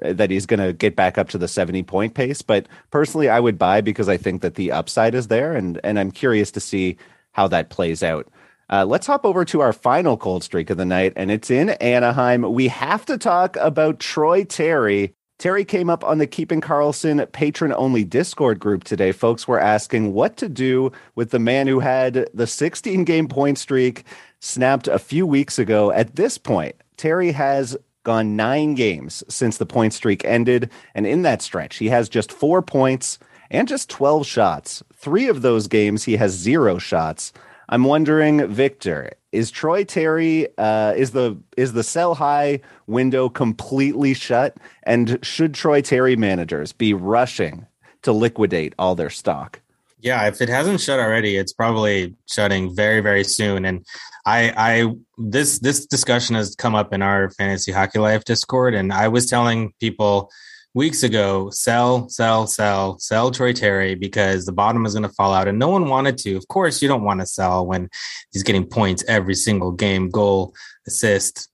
that 0.00 0.30
he's 0.30 0.46
going 0.46 0.60
to 0.60 0.72
get 0.72 0.96
back 0.96 1.18
up 1.18 1.28
to 1.30 1.38
the 1.38 1.48
seventy 1.48 1.82
point 1.82 2.14
pace. 2.14 2.42
But 2.42 2.66
personally, 2.90 3.28
I 3.28 3.40
would 3.40 3.58
buy 3.58 3.80
because 3.80 4.08
I 4.08 4.16
think 4.16 4.42
that 4.42 4.54
the 4.54 4.72
upside 4.72 5.14
is 5.14 5.28
there, 5.28 5.54
and 5.54 5.80
and 5.84 5.98
I'm 5.98 6.10
curious 6.10 6.50
to 6.52 6.60
see 6.60 6.96
how 7.32 7.46
that 7.48 7.70
plays 7.70 8.02
out. 8.02 8.28
Uh, 8.72 8.84
let's 8.84 9.06
hop 9.06 9.24
over 9.24 9.44
to 9.44 9.60
our 9.60 9.72
final 9.72 10.16
cold 10.16 10.44
streak 10.44 10.70
of 10.70 10.76
the 10.76 10.84
night, 10.84 11.12
and 11.16 11.30
it's 11.30 11.50
in 11.50 11.70
Anaheim. 11.70 12.42
We 12.52 12.68
have 12.68 13.04
to 13.06 13.18
talk 13.18 13.56
about 13.56 13.98
Troy 13.98 14.44
Terry 14.44 15.14
Terry 15.40 15.64
came 15.64 15.88
up 15.88 16.04
on 16.04 16.18
the 16.18 16.26
Keeping 16.26 16.60
Carlson 16.60 17.26
patron 17.32 17.72
only 17.72 18.04
Discord 18.04 18.60
group 18.60 18.84
today. 18.84 19.10
Folks 19.10 19.48
were 19.48 19.58
asking 19.58 20.12
what 20.12 20.36
to 20.36 20.50
do 20.50 20.92
with 21.14 21.30
the 21.30 21.38
man 21.38 21.66
who 21.66 21.80
had 21.80 22.28
the 22.34 22.46
16 22.46 23.04
game 23.04 23.26
point 23.26 23.56
streak 23.56 24.04
snapped 24.40 24.86
a 24.86 24.98
few 24.98 25.26
weeks 25.26 25.58
ago. 25.58 25.92
At 25.92 26.16
this 26.16 26.36
point, 26.36 26.76
Terry 26.98 27.32
has 27.32 27.74
gone 28.04 28.36
nine 28.36 28.74
games 28.74 29.24
since 29.30 29.56
the 29.56 29.64
point 29.64 29.94
streak 29.94 30.26
ended. 30.26 30.68
And 30.94 31.06
in 31.06 31.22
that 31.22 31.40
stretch, 31.40 31.78
he 31.78 31.88
has 31.88 32.10
just 32.10 32.30
four 32.30 32.60
points 32.60 33.18
and 33.50 33.66
just 33.66 33.88
12 33.88 34.26
shots. 34.26 34.82
Three 34.92 35.26
of 35.26 35.40
those 35.40 35.68
games, 35.68 36.04
he 36.04 36.16
has 36.16 36.32
zero 36.32 36.76
shots. 36.76 37.32
I'm 37.70 37.84
wondering, 37.84 38.48
Victor, 38.48 39.12
is 39.30 39.52
Troy 39.52 39.84
Terry 39.84 40.48
uh, 40.58 40.92
is 40.96 41.12
the 41.12 41.38
is 41.56 41.72
the 41.72 41.84
sell 41.84 42.16
high 42.16 42.60
window 42.88 43.28
completely 43.28 44.12
shut, 44.12 44.56
and 44.82 45.18
should 45.22 45.54
Troy 45.54 45.80
Terry 45.80 46.16
managers 46.16 46.72
be 46.72 46.92
rushing 46.92 47.66
to 48.02 48.12
liquidate 48.12 48.74
all 48.76 48.96
their 48.96 49.08
stock? 49.08 49.60
Yeah, 50.00 50.26
if 50.26 50.40
it 50.40 50.48
hasn't 50.48 50.80
shut 50.80 50.98
already, 50.98 51.36
it's 51.36 51.52
probably 51.52 52.16
shutting 52.28 52.74
very 52.74 53.00
very 53.00 53.22
soon. 53.22 53.64
And 53.64 53.86
I 54.26 54.52
I 54.56 54.94
this 55.16 55.60
this 55.60 55.86
discussion 55.86 56.34
has 56.34 56.56
come 56.56 56.74
up 56.74 56.92
in 56.92 57.02
our 57.02 57.30
fantasy 57.30 57.70
hockey 57.70 58.00
life 58.00 58.24
Discord, 58.24 58.74
and 58.74 58.92
I 58.92 59.06
was 59.06 59.26
telling 59.26 59.72
people 59.78 60.28
weeks 60.74 61.02
ago, 61.02 61.50
sell, 61.50 62.08
sell, 62.08 62.46
sell, 62.46 62.98
sell 62.98 63.30
Troy 63.30 63.52
Terry 63.52 63.94
because 63.94 64.46
the 64.46 64.52
bottom 64.52 64.86
is 64.86 64.94
going 64.94 65.02
to 65.02 65.14
fall 65.14 65.32
out. 65.32 65.48
And 65.48 65.58
no 65.58 65.68
one 65.68 65.88
wanted 65.88 66.18
to. 66.18 66.36
Of 66.36 66.46
course, 66.48 66.80
you 66.80 66.88
don't 66.88 67.04
want 67.04 67.20
to 67.20 67.26
sell 67.26 67.66
when 67.66 67.88
he's 68.32 68.42
getting 68.42 68.64
points 68.66 69.04
every 69.08 69.34
single 69.34 69.72
game, 69.72 70.10
goal, 70.10 70.54
assist, 70.86 71.50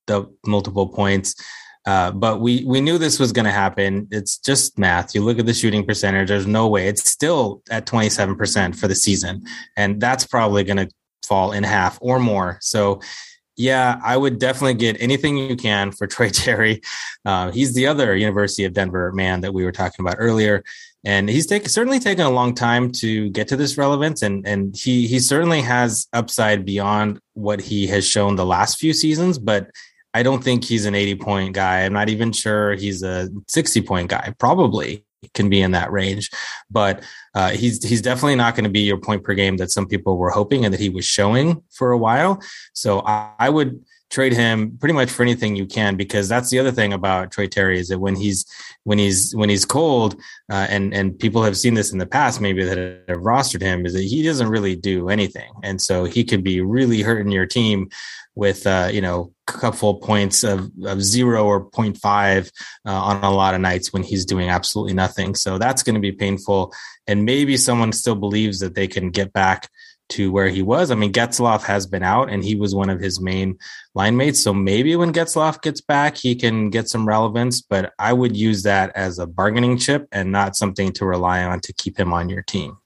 multiple 0.46 0.88
points. 0.88 1.34
Uh, 1.86 2.10
but 2.10 2.40
we 2.40 2.64
we 2.64 2.80
knew 2.80 2.98
this 2.98 3.20
was 3.20 3.30
going 3.30 3.44
to 3.44 3.52
happen. 3.52 4.08
It's 4.10 4.38
just 4.38 4.76
math. 4.76 5.14
You 5.14 5.22
look 5.22 5.38
at 5.38 5.46
the 5.46 5.54
shooting 5.54 5.86
percentage. 5.86 6.28
There's 6.28 6.46
no 6.46 6.66
way. 6.66 6.88
It's 6.88 7.08
still 7.08 7.62
at 7.70 7.86
27% 7.86 8.74
for 8.74 8.88
the 8.88 8.94
season, 8.96 9.44
and 9.76 10.00
that's 10.00 10.26
probably 10.26 10.64
going 10.64 10.78
to 10.78 10.88
fall 11.24 11.52
in 11.52 11.62
half 11.62 11.96
or 12.00 12.18
more. 12.18 12.58
So 12.60 13.00
yeah, 13.56 13.98
I 14.04 14.16
would 14.16 14.38
definitely 14.38 14.74
get 14.74 15.00
anything 15.00 15.36
you 15.36 15.56
can 15.56 15.90
for 15.90 16.06
Troy 16.06 16.28
Terry. 16.28 16.82
Uh, 17.24 17.50
he's 17.50 17.74
the 17.74 17.86
other 17.86 18.14
University 18.14 18.64
of 18.64 18.72
Denver 18.72 19.12
man 19.12 19.40
that 19.40 19.54
we 19.54 19.64
were 19.64 19.72
talking 19.72 20.04
about 20.04 20.16
earlier, 20.18 20.62
and 21.04 21.28
he's 21.28 21.48
certainly 21.72 21.98
taken 21.98 22.26
a 22.26 22.30
long 22.30 22.54
time 22.54 22.92
to 22.92 23.30
get 23.30 23.48
to 23.48 23.56
this 23.56 23.78
relevance, 23.78 24.22
and 24.22 24.46
and 24.46 24.76
he 24.76 25.06
he 25.06 25.18
certainly 25.18 25.62
has 25.62 26.06
upside 26.12 26.64
beyond 26.64 27.20
what 27.34 27.60
he 27.60 27.86
has 27.86 28.06
shown 28.06 28.36
the 28.36 28.46
last 28.46 28.78
few 28.78 28.92
seasons, 28.92 29.38
but. 29.38 29.70
I 30.14 30.22
don't 30.22 30.42
think 30.42 30.64
he's 30.64 30.86
an 30.86 30.94
80 30.94 31.16
point 31.16 31.54
guy. 31.54 31.82
I'm 31.82 31.92
not 31.92 32.08
even 32.08 32.32
sure 32.32 32.72
he's 32.72 33.02
a 33.02 33.28
60 33.48 33.82
point 33.82 34.08
guy. 34.08 34.32
Probably 34.38 35.04
can 35.34 35.48
be 35.48 35.60
in 35.60 35.72
that 35.72 35.92
range. 35.92 36.30
But 36.70 37.02
uh, 37.36 37.50
he's 37.50 37.84
he's 37.84 38.00
definitely 38.00 38.34
not 38.34 38.54
going 38.54 38.64
to 38.64 38.70
be 38.70 38.80
your 38.80 38.96
point 38.96 39.22
per 39.22 39.34
game 39.34 39.58
that 39.58 39.70
some 39.70 39.86
people 39.86 40.16
were 40.16 40.30
hoping 40.30 40.64
and 40.64 40.72
that 40.72 40.80
he 40.80 40.88
was 40.88 41.04
showing 41.04 41.62
for 41.70 41.92
a 41.92 41.98
while. 41.98 42.40
So 42.72 43.02
I, 43.04 43.30
I 43.38 43.50
would 43.50 43.84
trade 44.08 44.32
him 44.32 44.78
pretty 44.78 44.94
much 44.94 45.10
for 45.10 45.22
anything 45.22 45.54
you 45.54 45.66
can 45.66 45.96
because 45.96 46.28
that's 46.30 46.48
the 46.48 46.58
other 46.58 46.72
thing 46.72 46.94
about 46.94 47.30
Troy 47.32 47.46
Terry 47.46 47.78
is 47.78 47.88
that 47.88 47.98
when 47.98 48.16
he's 48.16 48.46
when 48.84 48.98
he's 48.98 49.34
when 49.36 49.50
he's 49.50 49.66
cold 49.66 50.14
uh, 50.50 50.66
and 50.70 50.94
and 50.94 51.18
people 51.18 51.42
have 51.42 51.58
seen 51.58 51.74
this 51.74 51.92
in 51.92 51.98
the 51.98 52.06
past 52.06 52.40
maybe 52.40 52.64
that 52.64 52.78
have 52.78 53.18
rostered 53.18 53.60
him 53.60 53.84
is 53.84 53.92
that 53.92 54.04
he 54.04 54.22
doesn't 54.22 54.48
really 54.48 54.76
do 54.76 55.10
anything 55.10 55.52
and 55.62 55.82
so 55.82 56.04
he 56.04 56.24
could 56.24 56.42
be 56.42 56.62
really 56.62 57.02
hurting 57.02 57.32
your 57.32 57.46
team 57.46 57.90
with 58.36 58.66
uh, 58.66 58.88
you 58.92 59.00
know 59.00 59.32
a 59.48 59.52
couple 59.52 59.94
points 59.96 60.44
of, 60.44 60.70
of 60.84 61.02
zero 61.02 61.44
or 61.44 61.68
0.5 61.70 62.50
uh, 62.86 62.90
on 62.90 63.24
a 63.24 63.30
lot 63.30 63.54
of 63.54 63.60
nights 63.60 63.92
when 63.92 64.02
he's 64.02 64.24
doing 64.24 64.48
absolutely 64.48 64.94
nothing. 64.94 65.34
So 65.34 65.58
that's 65.58 65.82
going 65.82 65.94
to 65.94 66.00
be 66.00 66.12
painful. 66.12 66.72
And 67.06 67.24
maybe 67.24 67.56
someone 67.56 67.92
still 67.92 68.16
believes 68.16 68.60
that 68.60 68.74
they 68.74 68.88
can 68.88 69.10
get 69.10 69.32
back 69.32 69.68
to 70.08 70.30
where 70.30 70.48
he 70.48 70.62
was. 70.62 70.90
I 70.90 70.94
mean, 70.94 71.12
Getzlaf 71.12 71.64
has 71.64 71.86
been 71.86 72.02
out 72.02 72.30
and 72.30 72.44
he 72.44 72.54
was 72.54 72.74
one 72.74 72.90
of 72.90 73.00
his 73.00 73.20
main 73.20 73.58
line 73.94 74.16
mates. 74.16 74.40
So 74.42 74.54
maybe 74.54 74.94
when 74.96 75.12
Getzlaf 75.12 75.62
gets 75.62 75.80
back, 75.80 76.16
he 76.16 76.34
can 76.34 76.70
get 76.70 76.88
some 76.88 77.08
relevance, 77.08 77.60
but 77.60 77.92
I 77.98 78.12
would 78.12 78.36
use 78.36 78.62
that 78.62 78.94
as 78.94 79.18
a 79.18 79.26
bargaining 79.26 79.78
chip 79.78 80.06
and 80.12 80.30
not 80.30 80.56
something 80.56 80.92
to 80.92 81.06
rely 81.06 81.42
on 81.42 81.60
to 81.60 81.72
keep 81.72 81.98
him 81.98 82.12
on 82.12 82.28
your 82.28 82.42
team. 82.42 82.78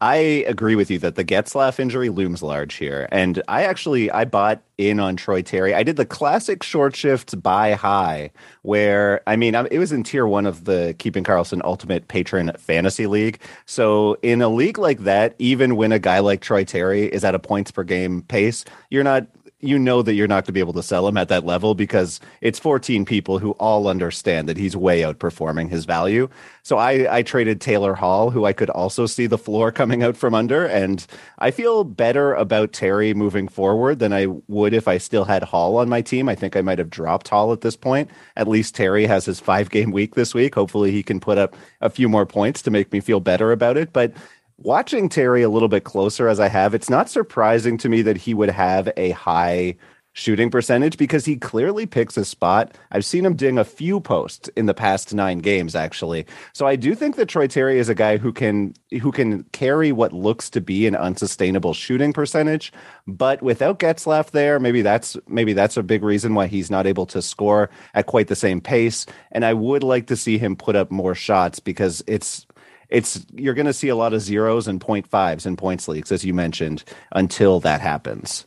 I 0.00 0.16
agree 0.46 0.74
with 0.74 0.90
you 0.90 0.98
that 0.98 1.14
the 1.14 1.24
Getzlaf 1.24 1.78
injury 1.78 2.10
looms 2.10 2.42
large 2.42 2.74
here. 2.74 3.08
And 3.10 3.42
I 3.48 3.64
actually 3.64 4.10
I 4.10 4.26
bought 4.26 4.62
in 4.76 5.00
on 5.00 5.16
Troy 5.16 5.40
Terry. 5.40 5.74
I 5.74 5.82
did 5.82 5.96
the 5.96 6.04
classic 6.04 6.62
short 6.62 6.94
shift 6.94 7.42
buy 7.42 7.72
high 7.72 8.30
where 8.62 9.22
I 9.26 9.36
mean 9.36 9.54
it 9.54 9.78
was 9.78 9.92
in 9.92 10.02
tier 10.02 10.26
1 10.26 10.44
of 10.44 10.64
the 10.64 10.94
Keeping 10.98 11.24
Carlson 11.24 11.62
Ultimate 11.64 12.08
Patron 12.08 12.52
Fantasy 12.58 13.06
League. 13.06 13.40
So 13.64 14.18
in 14.22 14.42
a 14.42 14.48
league 14.48 14.78
like 14.78 15.00
that, 15.00 15.34
even 15.38 15.76
when 15.76 15.92
a 15.92 15.98
guy 15.98 16.18
like 16.18 16.42
Troy 16.42 16.64
Terry 16.64 17.06
is 17.06 17.24
at 17.24 17.34
a 17.34 17.38
points 17.38 17.70
per 17.70 17.82
game 17.82 18.22
pace, 18.22 18.64
you're 18.90 19.04
not 19.04 19.26
you 19.66 19.78
know 19.78 20.02
that 20.02 20.14
you're 20.14 20.28
not 20.28 20.44
going 20.44 20.46
to 20.46 20.52
be 20.52 20.60
able 20.60 20.72
to 20.74 20.82
sell 20.82 21.06
him 21.06 21.16
at 21.16 21.28
that 21.28 21.44
level 21.44 21.74
because 21.74 22.20
it's 22.40 22.58
14 22.58 23.04
people 23.04 23.38
who 23.38 23.52
all 23.52 23.88
understand 23.88 24.48
that 24.48 24.56
he's 24.56 24.76
way 24.76 25.02
outperforming 25.02 25.68
his 25.68 25.84
value. 25.84 26.28
So 26.62 26.78
I, 26.78 27.18
I 27.18 27.22
traded 27.22 27.60
Taylor 27.60 27.94
Hall, 27.94 28.30
who 28.30 28.44
I 28.44 28.52
could 28.52 28.70
also 28.70 29.06
see 29.06 29.26
the 29.26 29.38
floor 29.38 29.70
coming 29.70 30.02
out 30.02 30.16
from 30.16 30.34
under. 30.34 30.66
And 30.66 31.06
I 31.38 31.50
feel 31.50 31.84
better 31.84 32.34
about 32.34 32.72
Terry 32.72 33.14
moving 33.14 33.46
forward 33.48 33.98
than 33.98 34.12
I 34.12 34.26
would 34.48 34.74
if 34.74 34.88
I 34.88 34.98
still 34.98 35.24
had 35.24 35.44
Hall 35.44 35.76
on 35.76 35.88
my 35.88 36.02
team. 36.02 36.28
I 36.28 36.34
think 36.34 36.56
I 36.56 36.62
might 36.62 36.78
have 36.78 36.90
dropped 36.90 37.28
Hall 37.28 37.52
at 37.52 37.60
this 37.60 37.76
point. 37.76 38.10
At 38.36 38.48
least 38.48 38.74
Terry 38.74 39.06
has 39.06 39.24
his 39.24 39.38
five 39.38 39.70
game 39.70 39.90
week 39.92 40.14
this 40.14 40.34
week. 40.34 40.54
Hopefully 40.54 40.90
he 40.90 41.02
can 41.02 41.20
put 41.20 41.38
up 41.38 41.56
a 41.80 41.90
few 41.90 42.08
more 42.08 42.26
points 42.26 42.62
to 42.62 42.70
make 42.70 42.92
me 42.92 43.00
feel 43.00 43.20
better 43.20 43.52
about 43.52 43.76
it. 43.76 43.92
But 43.92 44.12
watching 44.58 45.08
Terry 45.08 45.42
a 45.42 45.48
little 45.48 45.68
bit 45.68 45.84
closer 45.84 46.28
as 46.28 46.40
I 46.40 46.48
have, 46.48 46.74
it's 46.74 46.90
not 46.90 47.08
surprising 47.08 47.78
to 47.78 47.88
me 47.88 48.02
that 48.02 48.16
he 48.16 48.34
would 48.34 48.50
have 48.50 48.90
a 48.96 49.10
high 49.10 49.76
shooting 50.16 50.50
percentage 50.50 50.96
because 50.96 51.26
he 51.26 51.36
clearly 51.36 51.84
picks 51.84 52.16
a 52.16 52.24
spot. 52.24 52.74
I've 52.90 53.04
seen 53.04 53.26
him 53.26 53.36
ding 53.36 53.58
a 53.58 53.64
few 53.64 54.00
posts 54.00 54.48
in 54.56 54.64
the 54.64 54.72
past 54.72 55.12
nine 55.12 55.40
games, 55.40 55.74
actually. 55.74 56.24
So 56.54 56.66
I 56.66 56.74
do 56.74 56.94
think 56.94 57.16
that 57.16 57.28
Troy 57.28 57.46
Terry 57.46 57.78
is 57.78 57.90
a 57.90 57.94
guy 57.94 58.16
who 58.16 58.32
can 58.32 58.72
who 59.02 59.12
can 59.12 59.42
carry 59.52 59.92
what 59.92 60.14
looks 60.14 60.48
to 60.50 60.62
be 60.62 60.86
an 60.86 60.96
unsustainable 60.96 61.74
shooting 61.74 62.14
percentage. 62.14 62.72
But 63.06 63.42
without 63.42 63.78
Getzlaf 63.78 64.30
there, 64.30 64.58
maybe 64.58 64.80
that's 64.80 65.18
maybe 65.28 65.52
that's 65.52 65.76
a 65.76 65.82
big 65.82 66.02
reason 66.02 66.34
why 66.34 66.46
he's 66.46 66.70
not 66.70 66.86
able 66.86 67.04
to 67.06 67.20
score 67.20 67.68
at 67.92 68.06
quite 68.06 68.28
the 68.28 68.34
same 68.34 68.62
pace. 68.62 69.04
And 69.32 69.44
I 69.44 69.52
would 69.52 69.82
like 69.82 70.06
to 70.06 70.16
see 70.16 70.38
him 70.38 70.56
put 70.56 70.76
up 70.76 70.90
more 70.90 71.14
shots 71.14 71.60
because 71.60 72.02
it's 72.06 72.46
it's 72.88 73.24
you're 73.32 73.54
going 73.54 73.66
to 73.66 73.72
see 73.72 73.88
a 73.88 73.96
lot 73.96 74.12
of 74.12 74.20
zeros 74.20 74.68
and 74.68 74.80
point 74.80 75.06
fives 75.06 75.46
in 75.46 75.56
points 75.56 75.88
leagues, 75.88 76.12
as 76.12 76.24
you 76.24 76.34
mentioned, 76.34 76.84
until 77.12 77.60
that 77.60 77.80
happens. 77.80 78.46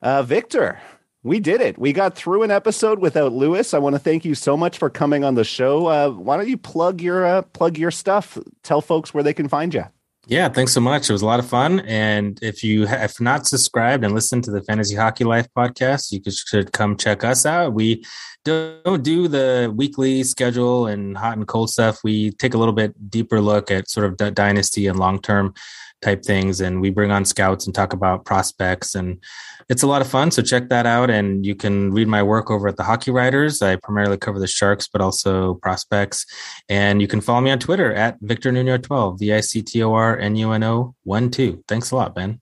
Uh, 0.00 0.22
Victor, 0.22 0.80
we 1.22 1.40
did 1.40 1.60
it. 1.60 1.78
We 1.78 1.92
got 1.92 2.14
through 2.14 2.44
an 2.44 2.50
episode 2.50 3.00
without 3.00 3.32
Lewis. 3.32 3.74
I 3.74 3.78
want 3.78 3.94
to 3.94 3.98
thank 3.98 4.24
you 4.24 4.34
so 4.34 4.56
much 4.56 4.78
for 4.78 4.88
coming 4.88 5.24
on 5.24 5.34
the 5.34 5.44
show. 5.44 5.86
Uh, 5.86 6.10
why 6.10 6.36
don't 6.36 6.48
you 6.48 6.56
plug 6.56 7.00
your 7.00 7.26
uh, 7.26 7.42
plug 7.42 7.76
your 7.76 7.90
stuff? 7.90 8.38
Tell 8.62 8.80
folks 8.80 9.12
where 9.12 9.24
they 9.24 9.34
can 9.34 9.48
find 9.48 9.74
you. 9.74 9.84
Yeah, 10.28 10.50
thanks 10.50 10.72
so 10.72 10.82
much. 10.82 11.08
It 11.08 11.12
was 11.14 11.22
a 11.22 11.26
lot 11.26 11.40
of 11.40 11.46
fun. 11.46 11.80
And 11.80 12.38
if 12.42 12.62
you 12.62 12.84
have 12.84 13.18
not 13.18 13.46
subscribed 13.46 14.04
and 14.04 14.14
listened 14.14 14.44
to 14.44 14.50
the 14.50 14.62
Fantasy 14.62 14.94
Hockey 14.94 15.24
Life 15.24 15.46
podcast, 15.56 16.12
you 16.12 16.20
should 16.30 16.70
come 16.72 16.98
check 16.98 17.24
us 17.24 17.46
out. 17.46 17.72
We 17.72 18.04
don't 18.44 19.02
do 19.02 19.26
the 19.26 19.72
weekly 19.74 20.22
schedule 20.24 20.86
and 20.86 21.16
hot 21.16 21.38
and 21.38 21.48
cold 21.48 21.70
stuff. 21.70 22.00
We 22.04 22.32
take 22.32 22.52
a 22.52 22.58
little 22.58 22.74
bit 22.74 23.10
deeper 23.10 23.40
look 23.40 23.70
at 23.70 23.88
sort 23.88 24.04
of 24.04 24.34
dynasty 24.34 24.86
and 24.86 24.98
long 24.98 25.22
term 25.22 25.54
type 26.02 26.24
things. 26.24 26.60
And 26.60 26.80
we 26.80 26.90
bring 26.90 27.10
on 27.10 27.24
scouts 27.24 27.66
and 27.66 27.74
talk 27.74 27.92
about 27.92 28.24
prospects. 28.24 28.94
And 28.94 29.22
it's 29.68 29.82
a 29.82 29.86
lot 29.86 30.00
of 30.00 30.08
fun. 30.08 30.30
So 30.30 30.42
check 30.42 30.68
that 30.68 30.86
out. 30.86 31.10
And 31.10 31.44
you 31.44 31.54
can 31.54 31.92
read 31.92 32.08
my 32.08 32.22
work 32.22 32.50
over 32.50 32.68
at 32.68 32.76
the 32.76 32.84
Hockey 32.84 33.10
Writers. 33.10 33.62
I 33.62 33.76
primarily 33.76 34.16
cover 34.16 34.38
the 34.38 34.46
Sharks, 34.46 34.88
but 34.88 35.00
also 35.00 35.54
prospects. 35.54 36.26
And 36.68 37.00
you 37.00 37.08
can 37.08 37.20
follow 37.20 37.40
me 37.40 37.50
on 37.50 37.58
Twitter 37.58 37.92
at 37.92 38.16
Victor 38.20 38.52
Nuno 38.52 38.78
12, 38.78 39.18
V 39.18 39.32
I 39.32 39.40
C 39.40 39.62
T 39.62 39.82
O 39.82 39.92
R 39.92 40.18
N 40.18 40.36
U 40.36 40.52
N 40.52 40.62
O 40.62 40.94
1 41.04 41.30
2. 41.30 41.64
Thanks 41.68 41.90
a 41.90 41.96
lot, 41.96 42.14
Ben. 42.14 42.40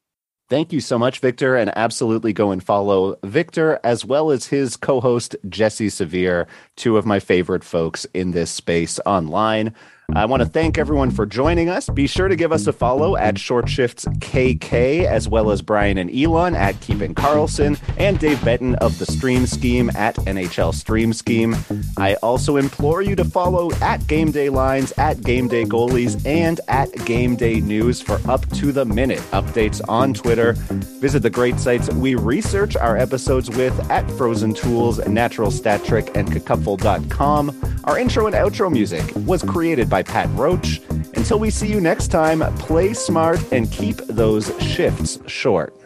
Thank 0.49 0.73
you 0.73 0.81
so 0.81 0.97
much, 0.97 1.19
Victor. 1.19 1.57
And 1.57 1.77
absolutely 1.77 2.33
go 2.33 2.53
and 2.53 2.62
follow 2.62 3.16
Victor 3.25 3.81
as 3.83 4.05
well 4.05 4.31
as 4.31 4.47
his 4.47 4.77
co 4.77 5.01
host, 5.01 5.35
Jesse 5.49 5.88
Severe, 5.88 6.47
two 6.77 6.97
of 6.97 7.05
my 7.05 7.19
favorite 7.19 7.64
folks 7.64 8.07
in 8.14 8.31
this 8.31 8.53
space 8.53 9.01
online. 9.05 9.75
I 10.14 10.25
want 10.25 10.40
to 10.40 10.49
thank 10.49 10.79
everyone 10.79 11.11
for 11.11 11.27
joining 11.27 11.69
us. 11.69 11.88
Be 11.88 12.07
sure 12.07 12.29
to 12.29 12.37
give 12.37 12.53
us 12.53 12.69
a 12.69 12.73
follow 12.73 13.16
at 13.16 13.38
Short 13.38 13.69
Shifts 13.69 14.05
KK, 14.05 15.05
as 15.05 15.29
well 15.29 15.51
as 15.51 15.62
Brian 15.62 15.99
and 15.99 16.09
Elon 16.14 16.55
at 16.55 16.81
Keeping 16.81 17.12
Carlson, 17.12 17.77
and 17.99 18.16
Dave 18.21 18.42
Benton 18.45 18.77
of 18.77 18.97
the 19.01 19.07
Stream 19.07 19.47
Scheme 19.47 19.90
at 19.97 20.14
NHL 20.14 20.73
Stream 20.73 21.12
Scheme. 21.12 21.57
I 21.97 22.14
also 22.23 22.57
implore 22.57 23.03
you 23.03 23.16
to 23.16 23.25
follow 23.25 23.73
at 23.83 24.07
Game 24.07 24.31
Day 24.31 24.49
Lines, 24.49 24.92
at 24.97 25.23
Game 25.23 25.49
Day 25.49 25.64
Goalies, 25.64 26.25
and 26.25 26.61
at 26.69 26.92
Game 27.05 27.35
Day 27.35 27.61
News 27.61 28.01
for 28.01 28.21
up 28.31 28.49
to 28.51 28.71
the 28.71 28.85
minute 28.85 29.21
updates 29.33 29.81
on 29.88 30.14
Twitter. 30.14 30.53
Visit 31.01 31.25
the 31.25 31.31
great 31.31 31.59
sites 31.59 31.92
we 31.92 32.14
research 32.14 32.77
our 32.77 32.97
episodes 32.97 33.51
with 33.51 33.90
at 33.90 34.09
Frozen 34.12 34.55
Tools, 34.55 35.05
Natural 35.09 35.51
Stat 35.51 35.85
Trick, 35.85 36.16
and 36.16 36.31
Cacuffle.com. 36.31 37.81
Our 37.85 37.99
intro 37.99 38.27
and 38.27 38.35
outro 38.35 38.71
music 38.71 39.05
was 39.27 39.42
created 39.42 39.88
by 39.88 39.96
by 39.97 40.03
Pat 40.03 40.29
Roach. 40.33 40.83
Until 41.15 41.39
we 41.39 41.49
see 41.49 41.69
you 41.69 41.81
next 41.81 42.09
time, 42.09 42.41
play 42.57 42.93
smart 42.93 43.41
and 43.51 43.73
keep 43.73 43.97
those 44.09 44.53
shifts 44.61 45.19
short. 45.27 45.86